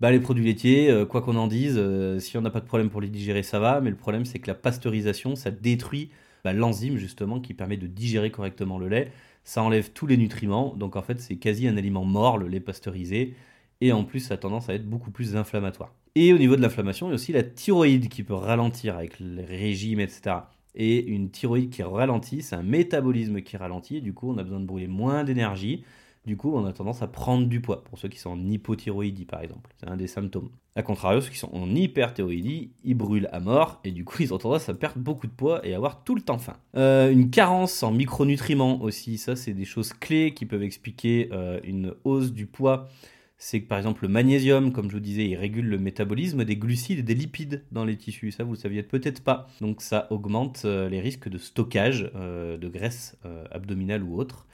[0.00, 2.66] bah les produits laitiers, euh, quoi qu'on en dise, euh, si on n'a pas de
[2.66, 6.10] problème pour les digérer, ça va, mais le problème c'est que la pasteurisation, ça détruit
[6.44, 9.10] bah, l'enzyme justement qui permet de digérer correctement le lait.
[9.42, 12.60] Ça enlève tous les nutriments, donc en fait c'est quasi un aliment mort, le lait
[12.60, 13.34] pasteurisé,
[13.80, 15.92] et en plus ça a tendance à être beaucoup plus inflammatoire.
[16.14, 19.18] Et au niveau de l'inflammation, il y a aussi la thyroïde qui peut ralentir avec
[19.20, 20.36] le régime, etc.
[20.74, 24.44] Et une thyroïde qui ralentit, c'est un métabolisme qui ralentit, et du coup on a
[24.44, 25.82] besoin de brûler moins d'énergie,
[26.28, 27.82] du coup, on a tendance à prendre du poids.
[27.84, 30.50] Pour ceux qui sont en hypothyroïdie, par exemple, c'est un des symptômes.
[30.76, 34.34] A contrario, ceux qui sont en hyperthyroïdie, ils brûlent à mort et du coup, ils
[34.34, 36.58] ont tendance à perdre beaucoup de poids et avoir tout le temps faim.
[36.76, 41.60] Euh, une carence en micronutriments aussi, ça, c'est des choses clés qui peuvent expliquer euh,
[41.64, 42.90] une hausse du poids.
[43.38, 46.56] C'est que par exemple le magnésium, comme je vous disais, il régule le métabolisme des
[46.56, 48.32] glucides et des lipides dans les tissus.
[48.32, 49.48] Ça, vous le saviez peut-être pas.
[49.62, 53.16] Donc ça augmente euh, les risques de stockage de graisse
[53.50, 54.46] abdominale ou autre.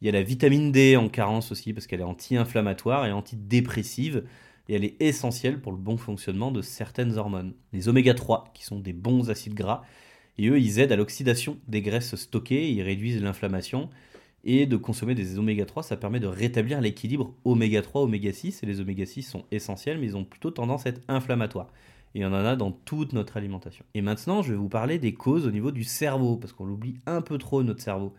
[0.00, 4.24] Il y a la vitamine D en carence aussi parce qu'elle est anti-inflammatoire et antidépressive
[4.68, 7.52] et elle est essentielle pour le bon fonctionnement de certaines hormones.
[7.74, 9.82] Les oméga 3 qui sont des bons acides gras
[10.38, 13.90] et eux ils aident à l'oxydation des graisses stockées, ils réduisent l'inflammation
[14.42, 18.62] et de consommer des oméga 3 ça permet de rétablir l'équilibre oméga 3 oméga 6
[18.62, 21.70] et les oméga 6 sont essentiels mais ils ont plutôt tendance à être inflammatoires.
[22.14, 23.84] Et on en a dans toute notre alimentation.
[23.94, 26.96] Et maintenant, je vais vous parler des causes au niveau du cerveau, parce qu'on l'oublie
[27.06, 28.14] un peu trop, notre cerveau.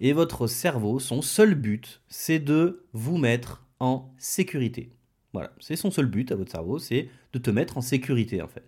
[0.00, 4.90] Et votre cerveau, son seul but, c'est de vous mettre en sécurité.
[5.32, 8.48] Voilà, c'est son seul but à votre cerveau, c'est de te mettre en sécurité en
[8.48, 8.64] fait.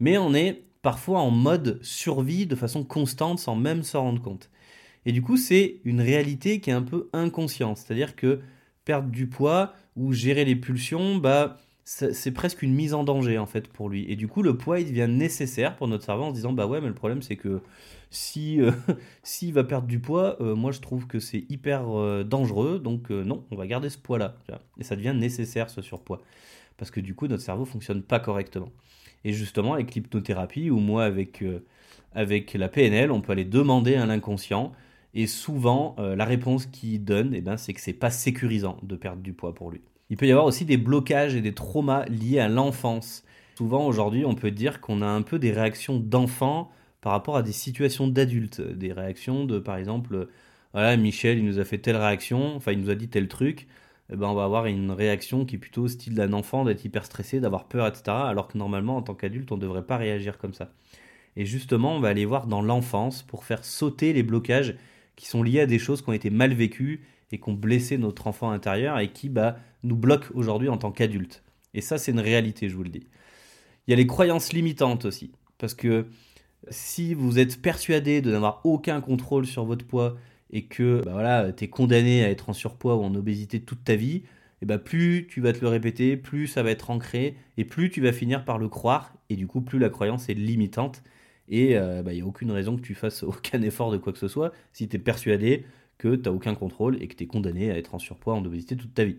[0.00, 4.50] Mais on est parfois en mode survie de façon constante sans même s'en rendre compte.
[5.04, 8.40] Et du coup, c'est une réalité qui est un peu inconsciente, c'est-à-dire que
[8.84, 11.58] perdre du poids ou gérer les pulsions, bah
[11.90, 14.04] c'est presque une mise en danger en fait pour lui.
[14.12, 16.66] Et du coup, le poids il devient nécessaire pour notre cerveau en se disant bah
[16.66, 17.62] ouais, mais le problème c'est que
[18.10, 18.72] si euh,
[19.22, 23.08] s'il va perdre du poids, euh, moi je trouve que c'est hyper euh, dangereux, donc
[23.08, 24.36] non, on va garder ce poids-là.
[24.78, 26.20] Et ça devient nécessaire ce surpoids.
[26.76, 28.70] Parce que du coup, notre cerveau fonctionne pas correctement.
[29.24, 31.42] Et justement, avec l'hypnothérapie, ou moi avec,
[32.12, 34.72] avec la PNL, on peut aller demander à l'inconscient.
[35.14, 39.22] Et souvent, la réponse qu'il donne, eh ben, c'est que c'est pas sécurisant de perdre
[39.22, 39.80] du poids pour lui.
[40.10, 43.24] Il peut y avoir aussi des blocages et des traumas liés à l'enfance.
[43.56, 47.42] Souvent, aujourd'hui, on peut dire qu'on a un peu des réactions d'enfants par rapport à
[47.42, 50.28] des situations d'adultes, des réactions de, par exemple,
[50.72, 53.66] voilà, Michel, il nous a fait telle réaction, enfin, il nous a dit tel truc,
[54.10, 57.04] eh ben, on va avoir une réaction qui est plutôt style d'un enfant, d'être hyper
[57.04, 58.04] stressé, d'avoir peur, etc.
[58.06, 60.72] Alors que normalement, en tant qu'adulte, on ne devrait pas réagir comme ça.
[61.36, 64.76] Et justement, on va aller voir dans l'enfance pour faire sauter les blocages
[65.16, 67.98] qui sont liés à des choses qui ont été mal vécues et qui ont blessé
[67.98, 71.42] notre enfant intérieur et qui bah, nous bloquent aujourd'hui en tant qu'adulte.
[71.74, 73.06] Et ça, c'est une réalité, je vous le dis.
[73.86, 75.32] Il y a les croyances limitantes aussi.
[75.58, 76.06] Parce que
[76.70, 80.16] si vous êtes persuadé de n'avoir aucun contrôle sur votre poids
[80.50, 83.84] et que bah voilà, tu es condamné à être en surpoids ou en obésité toute
[83.84, 84.22] ta vie,
[84.60, 87.90] et bah plus tu vas te le répéter, plus ça va être ancré et plus
[87.90, 91.02] tu vas finir par le croire et du coup plus la croyance est limitante
[91.48, 94.12] et il euh, n'y bah, a aucune raison que tu fasses aucun effort de quoi
[94.12, 95.64] que ce soit si tu es persuadé
[95.98, 98.44] que tu n'as aucun contrôle et que tu es condamné à être en surpoids, en
[98.44, 99.18] obésité toute ta vie.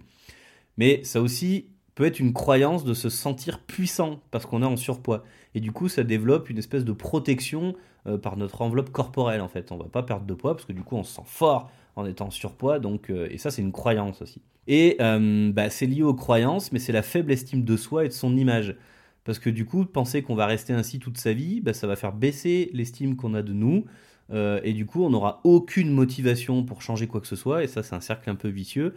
[0.78, 4.78] Mais ça aussi peut être une croyance de se sentir puissant parce qu'on est en
[4.78, 5.24] surpoids.
[5.54, 7.76] Et du coup, ça développe une espèce de protection
[8.08, 9.72] euh, par notre enveloppe corporelle en fait.
[9.72, 12.06] On va pas perdre de poids parce que du coup, on se sent fort en
[12.06, 12.80] étant en surpoids.
[12.80, 14.42] Donc, et ça, c'est une croyance aussi.
[14.68, 18.14] Et bah, c'est lié aux croyances, mais c'est la faible estime de soi et de
[18.14, 18.78] son image.
[19.26, 21.96] Parce que du coup, penser qu'on va rester ainsi toute sa vie, bah, ça va
[21.96, 23.86] faire baisser l'estime qu'on a de nous.
[24.32, 27.64] Euh, et du coup, on n'aura aucune motivation pour changer quoi que ce soit.
[27.64, 28.96] Et ça, c'est un cercle un peu vicieux.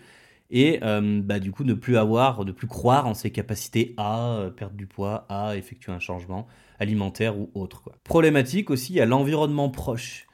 [0.50, 4.34] Et euh, bah, du coup, ne plus avoir, ne plus croire en ses capacités à
[4.34, 6.46] euh, perdre du poids, à effectuer un changement
[6.78, 7.90] alimentaire ou autre.
[8.04, 10.26] Problématique aussi à l'environnement proche.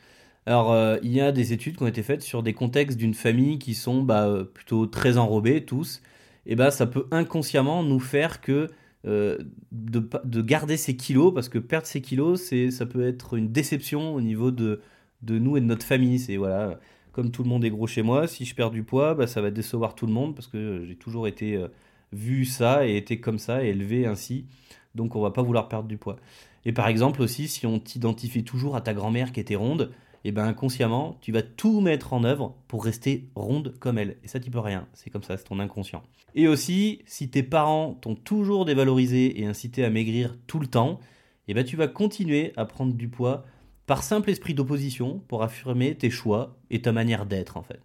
[0.46, 3.58] Alors, il y a des études qui ont été faites sur des contextes d'une famille
[3.58, 6.00] qui sont bah, plutôt très enrobés, tous.
[6.46, 8.70] Et bah, ça peut inconsciemment nous faire que
[9.06, 9.38] euh,
[9.70, 14.14] de, garder ses kilos, parce que perdre ses kilos, c'est, ça peut être une déception
[14.14, 14.80] au niveau de,
[15.22, 16.18] de nous et de notre famille.
[16.18, 16.78] C'est voilà,
[17.12, 19.40] comme tout le monde est gros chez moi, si je perds du poids, bah, ça
[19.40, 21.68] va décevoir tout le monde, parce que j'ai toujours été euh,
[22.12, 24.46] vu ça et été comme ça et élevé ainsi.
[24.94, 26.16] Donc on va pas vouloir perdre du poids.
[26.64, 29.92] Et par exemple aussi, si on t'identifie toujours à ta grand-mère qui était ronde,
[30.24, 34.16] et eh ben inconsciemment, tu vas tout mettre en œuvre pour rester ronde comme elle.
[34.24, 34.88] Et ça, tu peux rien.
[34.92, 36.02] C'est comme ça, c'est ton inconscient.
[36.34, 40.98] Et aussi, si tes parents t'ont toujours dévalorisé et incité à maigrir tout le temps,
[41.46, 43.44] et eh ben tu vas continuer à prendre du poids
[43.86, 47.80] par simple esprit d'opposition pour affirmer tes choix et ta manière d'être en fait.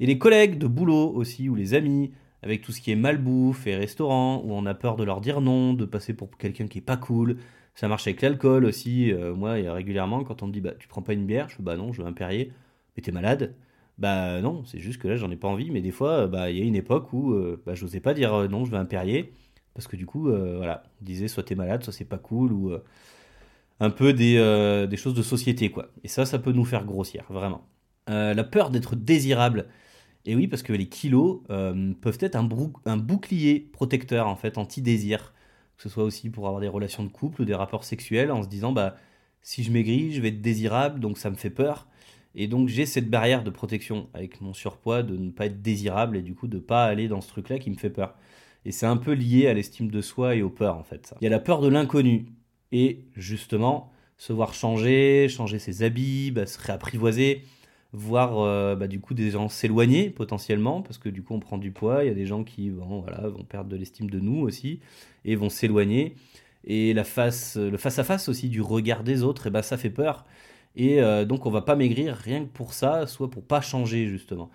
[0.00, 2.10] Et les collègues de boulot aussi, ou les amis,
[2.42, 5.40] avec tout ce qui est malbouffe et restaurant, où on a peur de leur dire
[5.40, 7.36] non, de passer pour quelqu'un qui est pas cool,
[7.74, 9.12] ça marche avec l'alcool aussi.
[9.12, 11.62] Euh, moi, régulièrement, quand on me dit bah, tu prends pas une bière, je fais
[11.62, 12.52] bah non, je veux un Perrier.
[12.96, 13.54] Mais t'es malade?
[13.98, 15.70] Bah non, c'est juste que là, j'en ai pas envie.
[15.70, 18.34] Mais des fois, bah il y a une époque où euh, bah, j'osais pas dire
[18.34, 19.32] euh, non, je veux un Perrier.
[19.74, 22.52] Parce que du coup, voilà, on disait soit t'es malade, soit c'est pas cool.
[22.52, 22.74] Ou
[23.80, 24.36] un peu des,
[24.96, 25.88] choses de société, quoi.
[26.04, 27.66] Et ça, ça peut nous faire grossir, vraiment.
[28.08, 29.68] la peur d'être désirable.
[30.26, 35.32] Et oui, parce que les kilos peuvent être un, bouclier protecteur, en fait, anti-désir
[35.80, 38.42] que ce soit aussi pour avoir des relations de couple ou des rapports sexuels, en
[38.42, 38.96] se disant bah
[39.40, 41.86] si je maigris, je vais être désirable, donc ça me fait peur.
[42.34, 46.18] Et donc j'ai cette barrière de protection avec mon surpoids de ne pas être désirable
[46.18, 48.14] et du coup de ne pas aller dans ce truc-là qui me fait peur.
[48.66, 51.06] Et c'est un peu lié à l'estime de soi et aux peurs en fait.
[51.06, 51.16] Ça.
[51.22, 52.26] Il y a la peur de l'inconnu
[52.72, 57.42] et justement se voir changer, changer ses habits, bah, se réapprivoiser,
[57.92, 61.58] voir euh, bah, du coup des gens s'éloigner potentiellement parce que du coup on prend
[61.58, 62.04] du poids.
[62.04, 64.80] Il y a des gens qui bon, voilà, vont perdre de l'estime de nous aussi
[65.24, 66.14] et vont s'éloigner.
[66.64, 69.78] Et la face, le face à face aussi du regard des autres, et bah ça
[69.78, 70.26] fait peur.
[70.76, 74.06] Et euh, donc on va pas maigrir rien que pour ça, soit pour pas changer
[74.08, 74.50] justement.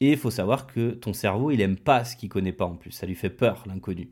[0.00, 2.76] Et il faut savoir que ton cerveau il aime pas ce qu'il connaît pas en
[2.76, 4.10] plus, ça lui fait peur l'inconnu.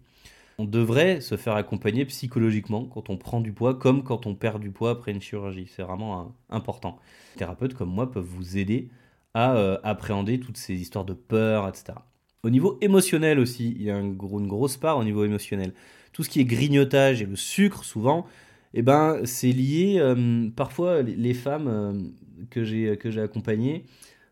[0.59, 4.61] On devrait se faire accompagner psychologiquement quand on prend du poids, comme quand on perd
[4.61, 5.71] du poids après une chirurgie.
[5.75, 6.99] C'est vraiment euh, important.
[7.35, 8.89] Les thérapeutes comme moi peuvent vous aider
[9.35, 11.95] à euh, appréhender toutes ces histoires de peur, etc.
[12.43, 15.73] Au niveau émotionnel aussi, il y a une grosse part au niveau émotionnel.
[16.13, 18.27] Tout ce qui est grignotage et le sucre, souvent,
[18.75, 22.13] eh ben, c'est lié, euh, parfois, les femmes
[22.51, 23.85] que j'ai accompagnées,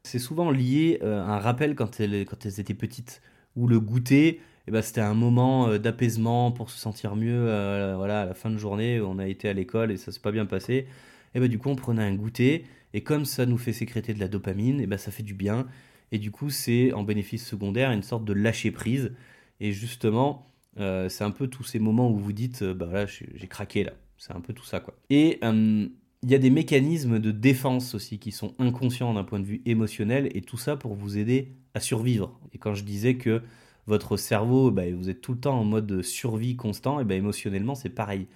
[0.03, 3.23] c'est souvent lié à un rappel quand elles, quand elles étaient petites,
[3.57, 8.23] ou le goûter, ben, c'était un moment euh, d'apaisement pour se sentir mieux euh, voilà,
[8.23, 9.01] à la fin de journée.
[9.01, 10.87] On a été à l'école et ça s'est pas bien passé.
[11.35, 12.65] Et ben, du coup, on prenait un goûter.
[12.93, 15.67] Et comme ça nous fait sécréter de la dopamine, et ben, ça fait du bien.
[16.13, 19.13] Et du coup, c'est en bénéfice secondaire une sorte de lâcher prise.
[19.61, 20.47] Et justement,
[20.79, 23.93] euh, c'est un peu tous ces moments où vous dites, bah voilà, j'ai craqué là.
[24.19, 24.95] C'est un peu tout ça, quoi.
[25.09, 29.47] Et il y a des mécanismes de défense aussi qui sont inconscients d'un point de
[29.47, 30.29] vue émotionnel.
[30.35, 32.39] Et tout ça pour vous aider à survivre.
[32.53, 33.43] Et quand je disais que
[33.87, 37.75] votre cerveau, bah, vous êtes tout le temps en mode survie constant, et bah, émotionnellement,
[37.75, 38.27] c'est pareil.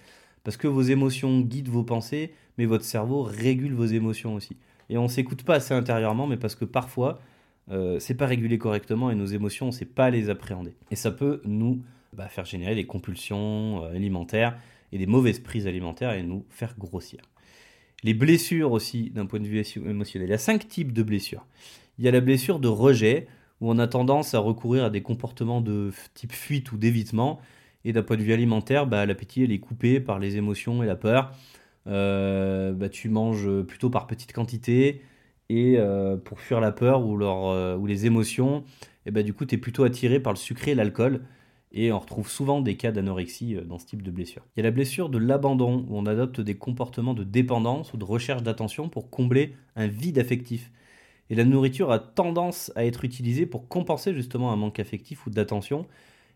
[0.43, 4.57] Parce que vos émotions guident vos pensées, mais votre cerveau régule vos émotions aussi.
[4.89, 7.19] Et on s'écoute pas assez intérieurement, mais parce que parfois,
[7.71, 10.75] euh, c'est pas régulé correctement et nos émotions, on sait pas les appréhender.
[10.91, 11.81] Et ça peut nous
[12.13, 14.57] bah, faire générer des compulsions euh, alimentaires
[14.91, 17.21] et des mauvaises prises alimentaires et nous faire grossir.
[18.03, 20.29] Les blessures aussi, d'un point de vue émotionnel.
[20.29, 21.45] Il y a cinq types de blessures.
[21.97, 23.27] Il y a la blessure de rejet,
[23.61, 27.39] où on a tendance à recourir à des comportements de type fuite ou d'évitement.
[27.83, 30.95] Et d'un point de vue alimentaire, bah, l'appétit est coupé par les émotions et la
[30.95, 31.31] peur.
[31.87, 35.01] Euh, bah, tu manges plutôt par petites quantités
[35.49, 38.63] et euh, pour fuir la peur ou, euh, ou les émotions,
[39.05, 41.21] et bah, du coup, tu es plutôt attiré par le sucré et l'alcool.
[41.77, 44.43] Et on retrouve souvent des cas d'anorexie dans ce type de blessure.
[44.55, 47.97] Il y a la blessure de l'abandon, où on adopte des comportements de dépendance ou
[47.97, 50.71] de recherche d'attention pour combler un vide affectif.
[51.29, 55.29] Et la nourriture a tendance à être utilisée pour compenser justement un manque affectif ou
[55.29, 55.87] d'attention.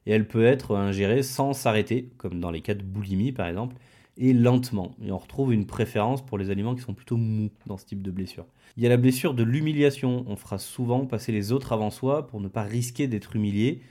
[0.05, 3.75] Et elle peut être ingérée sans s'arrêter, comme dans les cas de boulimie par exemple,
[4.17, 4.95] et lentement.
[5.05, 8.01] Et on retrouve une préférence pour les aliments qui sont plutôt mous dans ce type
[8.01, 8.45] de blessure.
[8.77, 10.25] Il y a la blessure de l'humiliation.
[10.27, 13.81] On fera souvent passer les autres avant soi pour ne pas risquer d'être humilié.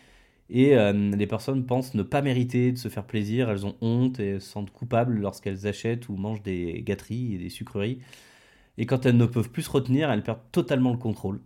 [0.51, 4.19] Et euh, les personnes pensent ne pas mériter de se faire plaisir, elles ont honte
[4.19, 7.99] et se sentent coupables lorsqu'elles achètent ou mangent des gâteries et des sucreries.
[8.79, 11.41] Et quand elles ne peuvent plus se retenir, elles perdent totalement le contrôle.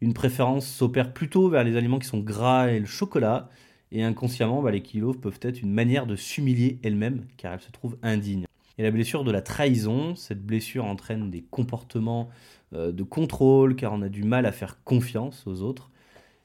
[0.00, 3.48] Une préférence s'opère plutôt vers les aliments qui sont gras et le chocolat,
[3.92, 7.70] et inconsciemment, bah, les kilos peuvent être une manière de s'humilier elle-même, car elle se
[7.70, 8.46] trouve indigne.
[8.78, 12.28] Et la blessure de la trahison, cette blessure entraîne des comportements
[12.74, 15.90] euh, de contrôle, car on a du mal à faire confiance aux autres.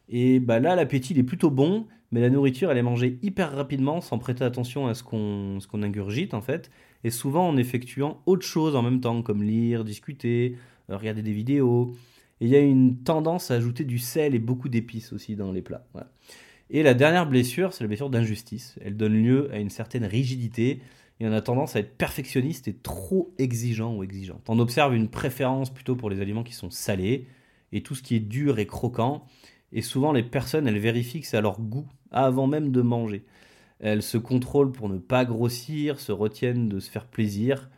[0.08, 4.02] Et bah là, l'appétit est plutôt bon, mais la nourriture, elle est mangée hyper rapidement,
[4.02, 6.70] sans prêter attention à ce qu'on qu'on ingurgite en fait,
[7.04, 10.58] et souvent en effectuant autre chose en même temps, comme lire, discuter,
[10.90, 11.94] euh, regarder des vidéos.
[12.40, 15.52] Et il y a une tendance à ajouter du sel et beaucoup d'épices aussi dans
[15.52, 15.86] les plats.
[16.70, 18.78] Et la dernière blessure, c'est la blessure d'injustice.
[18.82, 20.80] Elle donne lieu à une certaine rigidité
[21.20, 24.42] et on a tendance à être perfectionniste et trop exigeant ou exigeante.
[24.48, 27.28] On observe une préférence plutôt pour les aliments qui sont salés
[27.72, 29.26] et tout ce qui est dur et croquant.
[29.72, 33.24] Et souvent, les personnes, elles vérifient que c'est à leur goût avant même de manger.
[33.82, 37.70] Elles se contrôlent pour ne pas grossir, se retiennent de se faire plaisir.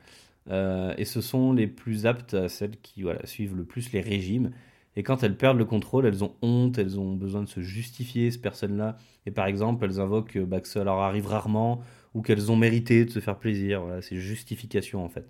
[0.50, 4.52] Euh, et ce sont les plus aptes à celles qui suivent le plus les régimes.
[4.96, 8.30] Et quand elles perdent le contrôle, elles ont honte, elles ont besoin de se justifier,
[8.30, 8.98] ces personnes-là.
[9.26, 11.82] Et par exemple, elles invoquent bah, que ça leur arrive rarement
[12.14, 13.82] ou qu'elles ont mérité de se faire plaisir.
[13.82, 15.26] Voilà, c'est justification en fait.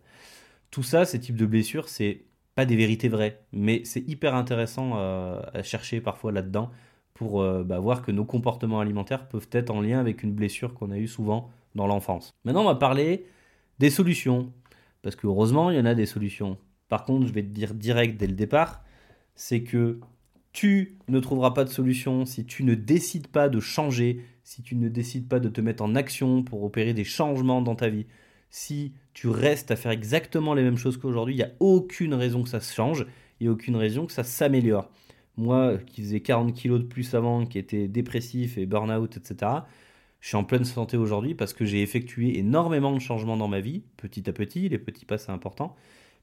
[0.72, 2.24] Tout ça, ces types de blessures, c'est
[2.56, 6.72] pas des vérités vraies, mais c'est hyper intéressant euh, à chercher parfois là-dedans
[7.24, 10.74] pour euh, bah, voir que nos comportements alimentaires peuvent être en lien avec une blessure
[10.74, 12.32] qu'on a eue souvent dans l'enfance.
[12.44, 13.26] Maintenant, on va parler
[13.80, 14.52] des solutions,
[15.02, 16.58] parce que heureusement, il y en a des solutions.
[16.90, 18.84] Par contre, je vais te dire direct dès le départ,
[19.36, 20.00] c'est que
[20.52, 24.76] tu ne trouveras pas de solution si tu ne décides pas de changer, si tu
[24.76, 28.06] ne décides pas de te mettre en action pour opérer des changements dans ta vie.
[28.50, 32.44] Si tu restes à faire exactement les mêmes choses qu'aujourd'hui, il n'y a aucune raison
[32.44, 33.08] que ça se change,
[33.40, 34.92] il a aucune raison que ça s'améliore.
[35.38, 39.52] Moi, qui faisais 40 kilos de plus avant, qui était dépressif et burn-out, etc.,
[40.24, 43.60] je suis en pleine santé aujourd'hui parce que j'ai effectué énormément de changements dans ma
[43.60, 45.76] vie, petit à petit, les petits pas c'est important,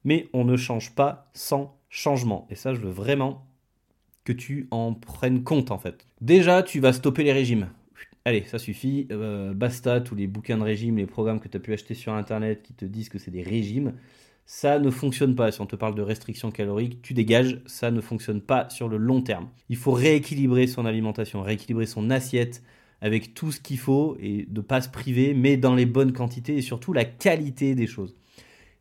[0.04, 2.46] mais on ne change pas sans changement.
[2.48, 3.46] Et ça, je veux vraiment
[4.24, 6.06] que tu en prennes compte en fait.
[6.22, 7.68] Déjà, tu vas stopper les régimes.
[8.24, 11.60] Allez, ça suffit, euh, basta tous les bouquins de régime, les programmes que tu as
[11.60, 13.92] pu acheter sur internet qui te disent que c'est des régimes.
[14.52, 15.52] Ça ne fonctionne pas.
[15.52, 18.96] Si on te parle de restriction calorique, tu dégages, ça ne fonctionne pas sur le
[18.96, 19.48] long terme.
[19.68, 22.60] Il faut rééquilibrer son alimentation, rééquilibrer son assiette
[23.00, 26.56] avec tout ce qu'il faut et de pas se priver, mais dans les bonnes quantités
[26.56, 28.16] et surtout la qualité des choses.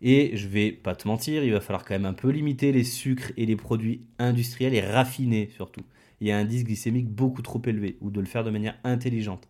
[0.02, 2.84] Et je vais pas te mentir, il va falloir quand même un peu limiter les
[2.84, 5.84] sucres et les produits industriels et raffinés surtout.
[6.20, 8.80] Il y a un indice glycémique beaucoup trop élevé, ou de le faire de manière
[8.84, 9.48] intelligente.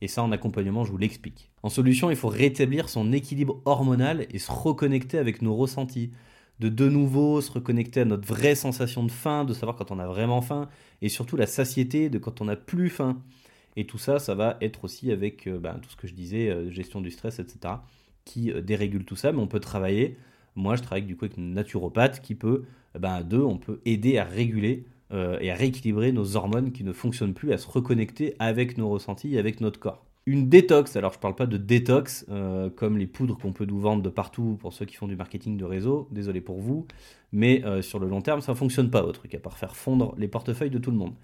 [0.00, 1.51] Et ça, en accompagnement, je vous l'explique.
[1.62, 6.10] En solution, il faut rétablir son équilibre hormonal et se reconnecter avec nos ressentis.
[6.58, 9.98] De de nouveau se reconnecter à notre vraie sensation de faim, de savoir quand on
[9.98, 10.68] a vraiment faim,
[11.00, 13.22] et surtout la satiété de quand on n'a plus faim.
[13.76, 16.50] Et tout ça, ça va être aussi avec euh, ben, tout ce que je disais,
[16.50, 17.74] euh, gestion du stress, etc
[18.24, 20.16] qui euh, dérégule tout ça, mais on peut travailler.
[20.54, 22.64] Moi, je travaille du coup avec une naturopathe qui peut,
[22.98, 24.86] ben, deux, on peut aider à réguler
[25.40, 29.34] et à rééquilibrer nos hormones qui ne fonctionnent plus, à se reconnecter avec nos ressentis
[29.34, 30.06] et avec notre corps.
[30.26, 33.80] Une détox, alors je parle pas de détox euh, comme les poudres qu'on peut nous
[33.80, 36.86] vendre de partout pour ceux qui font du marketing de réseau, désolé pour vous,
[37.32, 40.14] mais sur le long terme ça ne fonctionne pas votre truc, à part faire fondre
[40.16, 41.14] les portefeuilles de tout le monde.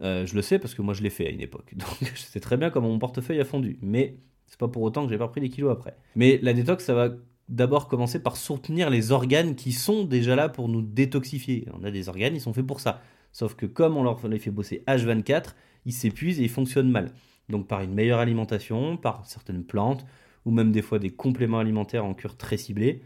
[0.00, 2.40] je le sais parce que moi je l'ai fait à une époque, donc je sais
[2.40, 4.16] très bien comment mon portefeuille a fondu, mais
[4.48, 5.96] c'est pas pour autant que j'ai pas pris des kilos après.
[6.16, 7.10] Mais la détox, ça va
[7.48, 11.66] d'abord commencer par soutenir les organes qui sont déjà là pour nous détoxifier.
[11.78, 13.02] On a des organes, ils sont faits pour ça.
[13.32, 15.54] Sauf que comme on leur les fait bosser H24,
[15.86, 17.10] ils s'épuisent et ils fonctionnent mal.
[17.48, 20.06] Donc par une meilleure alimentation, par certaines plantes,
[20.44, 23.02] ou même des fois des compléments alimentaires en cure très ciblés,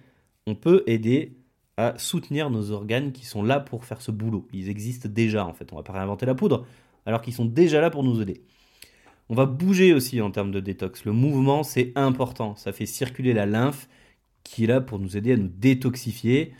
[0.46, 1.36] on peut aider
[1.76, 4.48] à soutenir nos organes qui sont là pour faire ce boulot.
[4.52, 5.72] Ils existent déjà en fait.
[5.72, 6.66] On va pas réinventer la poudre,
[7.06, 8.42] alors qu'ils sont déjà là pour nous aider.
[9.28, 11.04] On va bouger aussi en termes de détox.
[11.04, 12.56] Le mouvement, c'est important.
[12.56, 13.88] Ça fait circuler la lymphe
[14.42, 16.52] qui est là pour nous aider à nous détoxifier.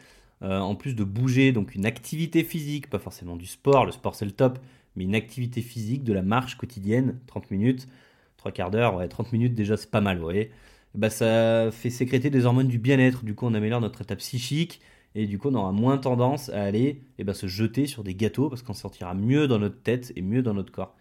[0.42, 4.14] Euh, en plus de bouger, donc une activité physique, pas forcément du sport, le sport
[4.14, 4.60] c'est le top,
[4.98, 7.88] mais une activité physique, de la marche quotidienne, 30 minutes,
[8.36, 10.50] 3 quarts d'heure, ouais, 30 minutes déjà c'est pas mal, vous voyez.
[10.94, 14.80] Bah, ça fait sécréter des hormones du bien-être, du coup on améliore notre état psychique,
[15.14, 18.04] et du coup on aura moins tendance à aller et eh ben, se jeter sur
[18.04, 20.96] des gâteaux parce qu'on se sentira mieux dans notre tête et mieux dans notre corps.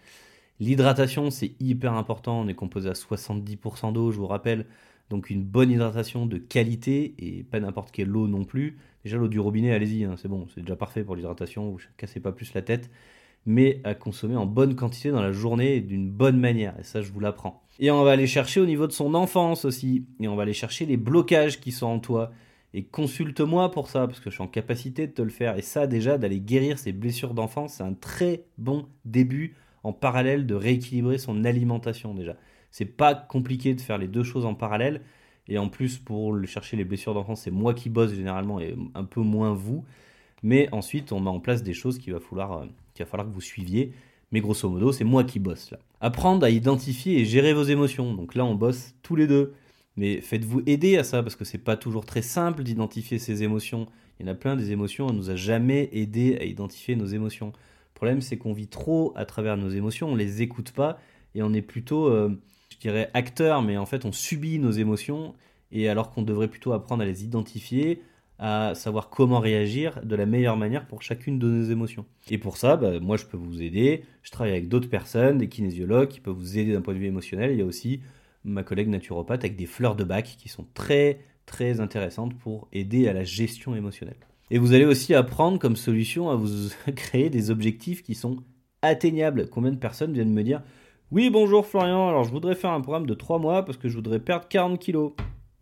[0.59, 2.41] L'hydratation, c'est hyper important.
[2.41, 4.65] On est composé à 70% d'eau, je vous rappelle.
[5.09, 8.77] Donc une bonne hydratation de qualité et pas n'importe quelle eau non plus.
[9.03, 11.97] Déjà l'eau du robinet, allez-y, hein, c'est bon, c'est déjà parfait pour l'hydratation, vous ne
[11.97, 12.89] cassez pas plus la tête.
[13.47, 16.75] Mais à consommer en bonne quantité dans la journée d'une bonne manière.
[16.79, 17.63] Et ça, je vous l'apprends.
[17.79, 20.05] Et on va aller chercher au niveau de son enfance aussi.
[20.19, 22.31] Et on va aller chercher les blocages qui sont en toi.
[22.73, 25.57] Et consulte-moi pour ça, parce que je suis en capacité de te le faire.
[25.57, 30.45] Et ça, déjà, d'aller guérir ces blessures d'enfance, c'est un très bon début en parallèle
[30.45, 32.35] de rééquilibrer son alimentation déjà.
[32.71, 35.01] C'est pas compliqué de faire les deux choses en parallèle.
[35.47, 39.05] Et en plus, pour chercher les blessures d'enfance, c'est moi qui bosse généralement et un
[39.05, 39.85] peu moins vous.
[40.43, 42.65] Mais ensuite, on met en place des choses qu'il va falloir,
[42.97, 43.93] qu'il va falloir que vous suiviez.
[44.31, 45.79] Mais grosso modo, c'est moi qui bosse là.
[46.01, 48.13] Apprendre à identifier et gérer vos émotions.
[48.13, 49.53] Donc là, on bosse tous les deux.
[49.95, 53.87] Mais faites-vous aider à ça parce que c'est pas toujours très simple d'identifier ses émotions.
[54.19, 57.05] Il y en a plein des émotions, on nous a jamais aidé à identifier nos
[57.05, 57.47] émotions.
[57.47, 60.99] Le problème, c'est qu'on vit trop à travers nos émotions, on les écoute pas
[61.33, 62.29] et on est plutôt, euh,
[62.69, 65.33] je dirais, acteur, mais en fait, on subit nos émotions
[65.71, 68.01] et alors qu'on devrait plutôt apprendre à les identifier,
[68.39, 72.05] à savoir comment réagir de la meilleure manière pour chacune de nos émotions.
[72.29, 75.49] Et pour ça, bah, moi je peux vous aider, je travaille avec d'autres personnes, des
[75.49, 78.01] kinésiologues qui peuvent vous aider d'un point de vue émotionnel, il y a aussi
[78.43, 83.07] ma collègue naturopathe avec des fleurs de bac qui sont très très intéressantes pour aider
[83.07, 84.17] à la gestion émotionnelle.
[84.51, 88.37] Et vous allez aussi apprendre comme solution à vous créer des objectifs qui sont
[88.81, 89.49] atteignables.
[89.49, 90.61] Combien de personnes viennent me dire
[91.11, 93.95] Oui, bonjour Florian, alors je voudrais faire un programme de 3 mois parce que je
[93.95, 95.13] voudrais perdre 40 kilos.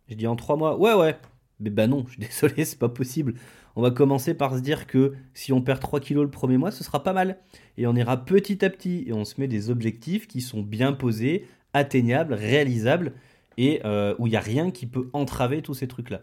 [0.08, 0.78] Je dis en 3 mois?
[0.78, 1.16] Ouais, ouais.
[1.60, 3.34] Mais bah non, je suis désolé, c'est pas possible.
[3.74, 6.70] On va commencer par se dire que si on perd 3 kilos le premier mois,
[6.70, 7.38] ce sera pas mal.
[7.76, 10.92] Et on ira petit à petit et on se met des objectifs qui sont bien
[10.92, 13.12] posés, atteignables, réalisables
[13.58, 16.22] et euh, où il n'y a rien qui peut entraver tous ces trucs-là.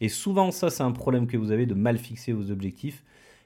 [0.00, 3.04] Et souvent, ça, c'est un problème que vous avez de mal fixer vos objectifs.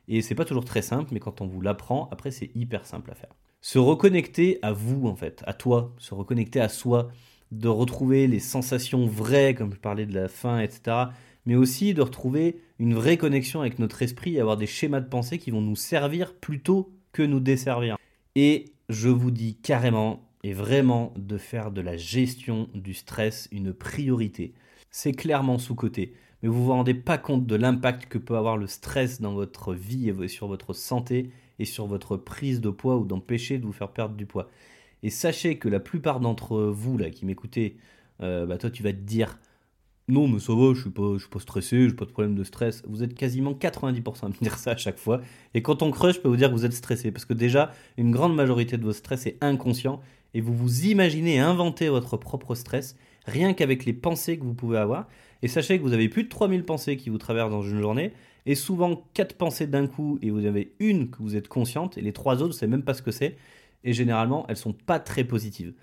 [0.09, 3.11] Et c'est pas toujours très simple, mais quand on vous l'apprend, après, c'est hyper simple
[3.11, 3.35] à faire.
[3.61, 7.11] Se reconnecter à vous, en fait, à toi, se reconnecter à soi,
[7.53, 10.97] de retrouver les sensations vraies, comme je parlais de la faim, etc.
[11.49, 15.09] Mais aussi de retrouver une vraie connexion avec notre esprit et avoir des schémas de
[15.09, 17.97] pensée qui vont nous servir plutôt que nous desservir.
[18.37, 23.73] Et je vous dis carrément, et vraiment de faire de la gestion du stress une
[23.73, 24.53] priorité.
[24.91, 28.59] C'est clairement sous-côté, mais vous ne vous rendez pas compte de l'impact que peut avoir
[28.59, 32.99] le stress dans votre vie et sur votre santé et sur votre prise de poids
[32.99, 34.51] ou d'empêcher de vous faire perdre du poids.
[35.03, 37.79] Et sachez que la plupart d'entre vous là qui m'écoutez,
[38.21, 39.39] euh, bah toi tu vas te dire
[40.09, 42.35] non, mais ça va, je suis pas, je suis pas stressé, j'ai pas de problème
[42.35, 42.83] de stress.
[42.89, 45.21] Vous êtes quasiment 90% à me dire ça à chaque fois.
[45.53, 47.11] Et quand on creuse, je peux vous dire que vous êtes stressé.
[47.13, 50.01] Parce que déjà, une grande majorité de vos stress est inconscient.
[50.33, 52.97] Et vous vous imaginez inventer votre propre stress,
[53.27, 55.09] rien qu'avec les pensées que vous pouvez avoir.
[55.43, 58.13] Et sachez que vous avez plus de 3000 pensées qui vous traversent dans une journée.
[58.47, 62.01] Et souvent 4 pensées d'un coup, et vous avez une que vous êtes consciente, et
[62.01, 63.37] les trois autres, vous savez même pas ce que c'est.
[63.85, 65.75] Et généralement, elles sont pas très positives.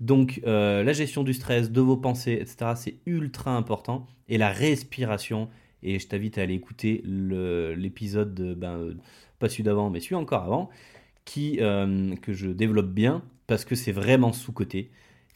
[0.00, 4.06] Donc euh, la gestion du stress, de vos pensées, etc., c'est ultra important.
[4.28, 5.48] Et la respiration,
[5.82, 8.94] et je t'invite à aller écouter l'épisode, ben, euh,
[9.38, 10.70] pas celui d'avant, mais celui encore avant,
[11.24, 14.90] qui, euh, que je développe bien, parce que c'est vraiment sous-côté.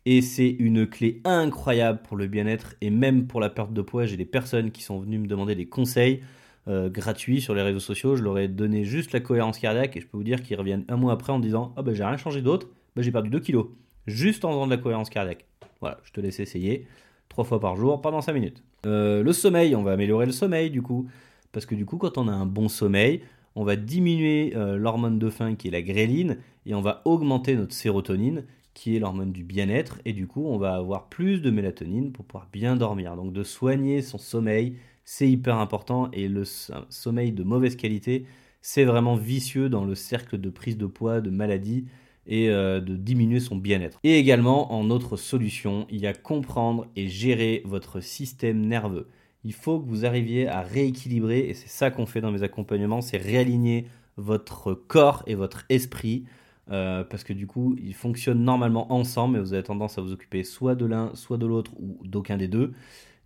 [0.05, 4.05] Et c'est une clé incroyable pour le bien-être et même pour la perte de poids.
[4.07, 6.23] J'ai des personnes qui sont venues me demander des conseils
[6.69, 8.17] gratuits sur les réseaux sociaux.
[8.17, 10.85] Je leur ai donné juste la cohérence cardiaque et je peux vous dire qu'ils reviennent
[10.89, 13.41] un mois après en disant Ah ben j'ai rien changé d'autre, ben, j'ai perdu 2
[13.41, 13.67] kilos
[14.07, 15.47] juste en faisant de la cohérence cardiaque.
[15.81, 16.87] Voilà, je te laisse essayer.
[17.29, 18.63] Trois fois par jour pendant 5 minutes.
[18.87, 21.09] Euh, le sommeil, on va améliorer le sommeil du coup.
[21.53, 23.23] Parce que du coup, quand on a un bon sommeil,
[23.55, 27.57] on va diminuer euh, l'hormone de faim qui est la gréline et on va augmenter
[27.57, 28.45] notre sérotonine
[28.75, 32.25] qui est l'hormone du bien-être et du coup on va avoir plus de mélatonine pour
[32.25, 33.17] pouvoir bien dormir.
[33.17, 38.25] Donc de soigner son sommeil, c'est hyper important et le sommeil de mauvaise qualité,
[38.63, 41.85] c'est vraiment vicieux dans le cercle de prise de poids, de maladie
[42.27, 43.99] et euh, de diminuer son bien-être.
[44.05, 49.09] Et également, en autre solution, il y a comprendre et gérer votre système nerveux.
[49.45, 53.01] Il faut que vous arriviez à rééquilibrer, et c'est ça qu'on fait dans mes accompagnements,
[53.01, 56.25] c'est réaligner votre corps et votre esprit,
[56.71, 60.13] euh, parce que du coup, ils fonctionnent normalement ensemble, mais vous avez tendance à vous
[60.13, 62.73] occuper soit de l'un, soit de l'autre, ou d'aucun des deux.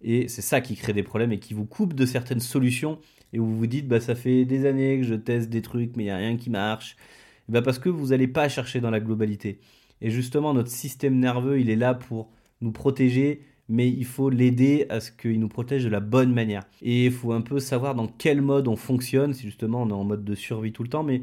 [0.02, 2.98] Et c'est ça qui crée des problèmes et qui vous coupe de certaines solutions,
[3.34, 5.96] et où vous vous dites, bah ça fait des années que je teste des trucs,
[5.96, 6.96] mais il n'y a rien qui marche.
[7.48, 9.60] Eh ben, parce que vous n'allez pas chercher dans la globalité.
[10.00, 12.30] Et justement, notre système nerveux, il est là pour
[12.60, 16.64] nous protéger, mais il faut l'aider à ce qu'il nous protège de la bonne manière.
[16.82, 19.92] Et il faut un peu savoir dans quel mode on fonctionne, si justement on est
[19.92, 21.22] en mode de survie tout le temps, mais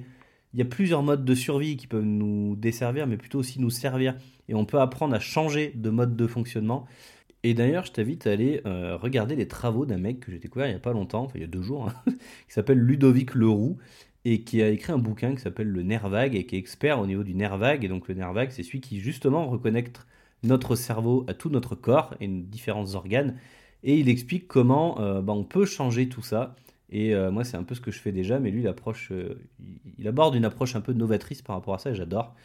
[0.53, 3.69] il y a plusieurs modes de survie qui peuvent nous desservir, mais plutôt aussi nous
[3.69, 4.15] servir.
[4.49, 6.85] Et on peut apprendre à changer de mode de fonctionnement.
[7.43, 10.67] Et d'ailleurs, je t'invite à aller euh, regarder les travaux d'un mec que j'ai découvert
[10.67, 11.93] il n'y a pas longtemps, enfin il y a deux jours, hein,
[12.47, 13.77] qui s'appelle Ludovic Leroux,
[14.25, 16.99] et qui a écrit un bouquin qui s'appelle Le nerf vague et qui est expert
[16.99, 17.83] au niveau du nerf vague.
[17.83, 20.05] Et donc le nerf vague, c'est celui qui justement reconnecte
[20.43, 23.37] notre cerveau à tout notre corps et différents organes.
[23.83, 26.55] Et il explique comment euh, bah, on peut changer tout ça.
[26.89, 28.67] Et euh, moi, c'est un peu ce que je fais déjà, mais lui, il,
[29.11, 29.33] euh,
[29.97, 32.35] il aborde une approche un peu novatrice par rapport à ça, et j'adore.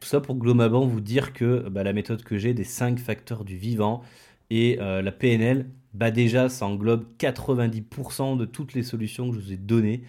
[0.00, 3.44] Tout ça pour globalement vous dire que bah, la méthode que j'ai des 5 facteurs
[3.44, 4.02] du vivant
[4.48, 9.52] et la PNL, bah déjà, ça englobe 90% de toutes les solutions que je vous
[9.52, 10.02] ai données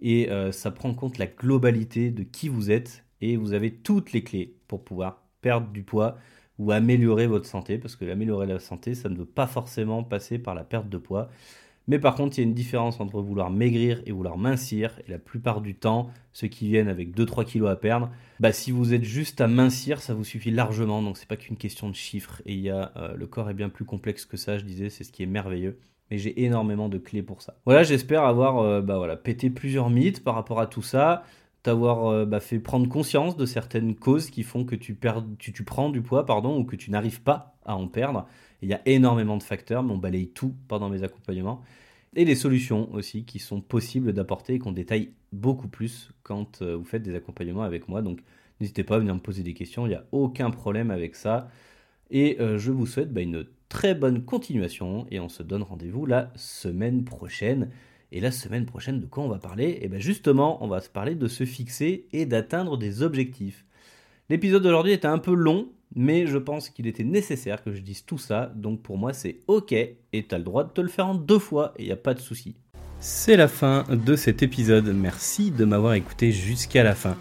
[0.00, 3.72] et euh, ça prend en compte la globalité de qui vous êtes et vous avez
[3.72, 6.16] toutes les clés pour pouvoir perdre du poids
[6.58, 10.38] ou améliorer votre santé parce que améliorer la santé ça ne veut pas forcément passer
[10.38, 11.28] par la perte de poids
[11.88, 14.98] Mais par contre, il y a une différence entre vouloir maigrir et vouloir mincir.
[15.06, 18.72] Et la plupart du temps, ceux qui viennent avec 2-3 kilos à perdre, bah, si
[18.72, 21.02] vous êtes juste à mincir, ça vous suffit largement.
[21.02, 22.42] Donc c'est pas qu'une question de chiffres.
[22.46, 22.86] Et euh,
[23.16, 25.78] le corps est bien plus complexe que ça, je disais, c'est ce qui est merveilleux.
[26.10, 27.56] Et j'ai énormément de clés pour ça.
[27.64, 31.24] Voilà, j'espère avoir euh, bah, pété plusieurs mythes par rapport à tout ça
[31.66, 35.24] t'avoir euh, bah, fait prendre conscience de certaines causes qui font que tu, perds,
[35.66, 38.28] prends du poids pardon, ou que tu n'arrives pas à en perdre.
[38.62, 41.62] Il y a énormément de facteurs, mais on balaye tout pendant mes accompagnements.
[42.14, 46.76] Et les solutions aussi qui sont possibles d'apporter et qu'on détaille beaucoup plus quand euh,
[46.76, 48.00] vous faites des accompagnements avec moi.
[48.00, 48.20] Donc
[48.60, 51.48] n'hésitez pas à venir me poser des questions, il n'y a aucun problème avec ça.
[52.12, 56.32] Et je vous souhaite bah, une très bonne continuation et on se donne rendez-vous la
[56.36, 57.70] semaine prochaine.
[58.12, 59.64] Et la semaine prochaine, de quoi on va parler?
[59.64, 63.64] Et eh bien justement, on va se parler de se fixer et d'atteindre des objectifs.
[64.28, 68.04] L'épisode d'aujourd'hui était un peu long, mais je pense qu'il était nécessaire que je dise
[68.04, 70.88] tout ça, donc pour moi c'est ok, et tu as le droit de te le
[70.88, 72.56] faire en deux fois, et il n'y a pas de souci.
[72.98, 77.16] C'est la fin de cet épisode, merci de m'avoir écouté jusqu'à la fin.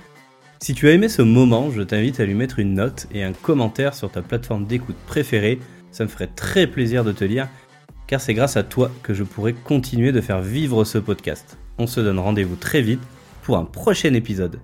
[0.59, 3.33] Si tu as aimé ce moment, je t'invite à lui mettre une note et un
[3.33, 5.59] commentaire sur ta plateforme d'écoute préférée,
[5.95, 7.47] ça me ferait très plaisir de te lire
[8.05, 11.57] car c'est grâce à toi que je pourrai continuer de faire vivre ce podcast.
[11.77, 13.01] On se donne rendez-vous très vite
[13.43, 14.59] pour un prochain épisode.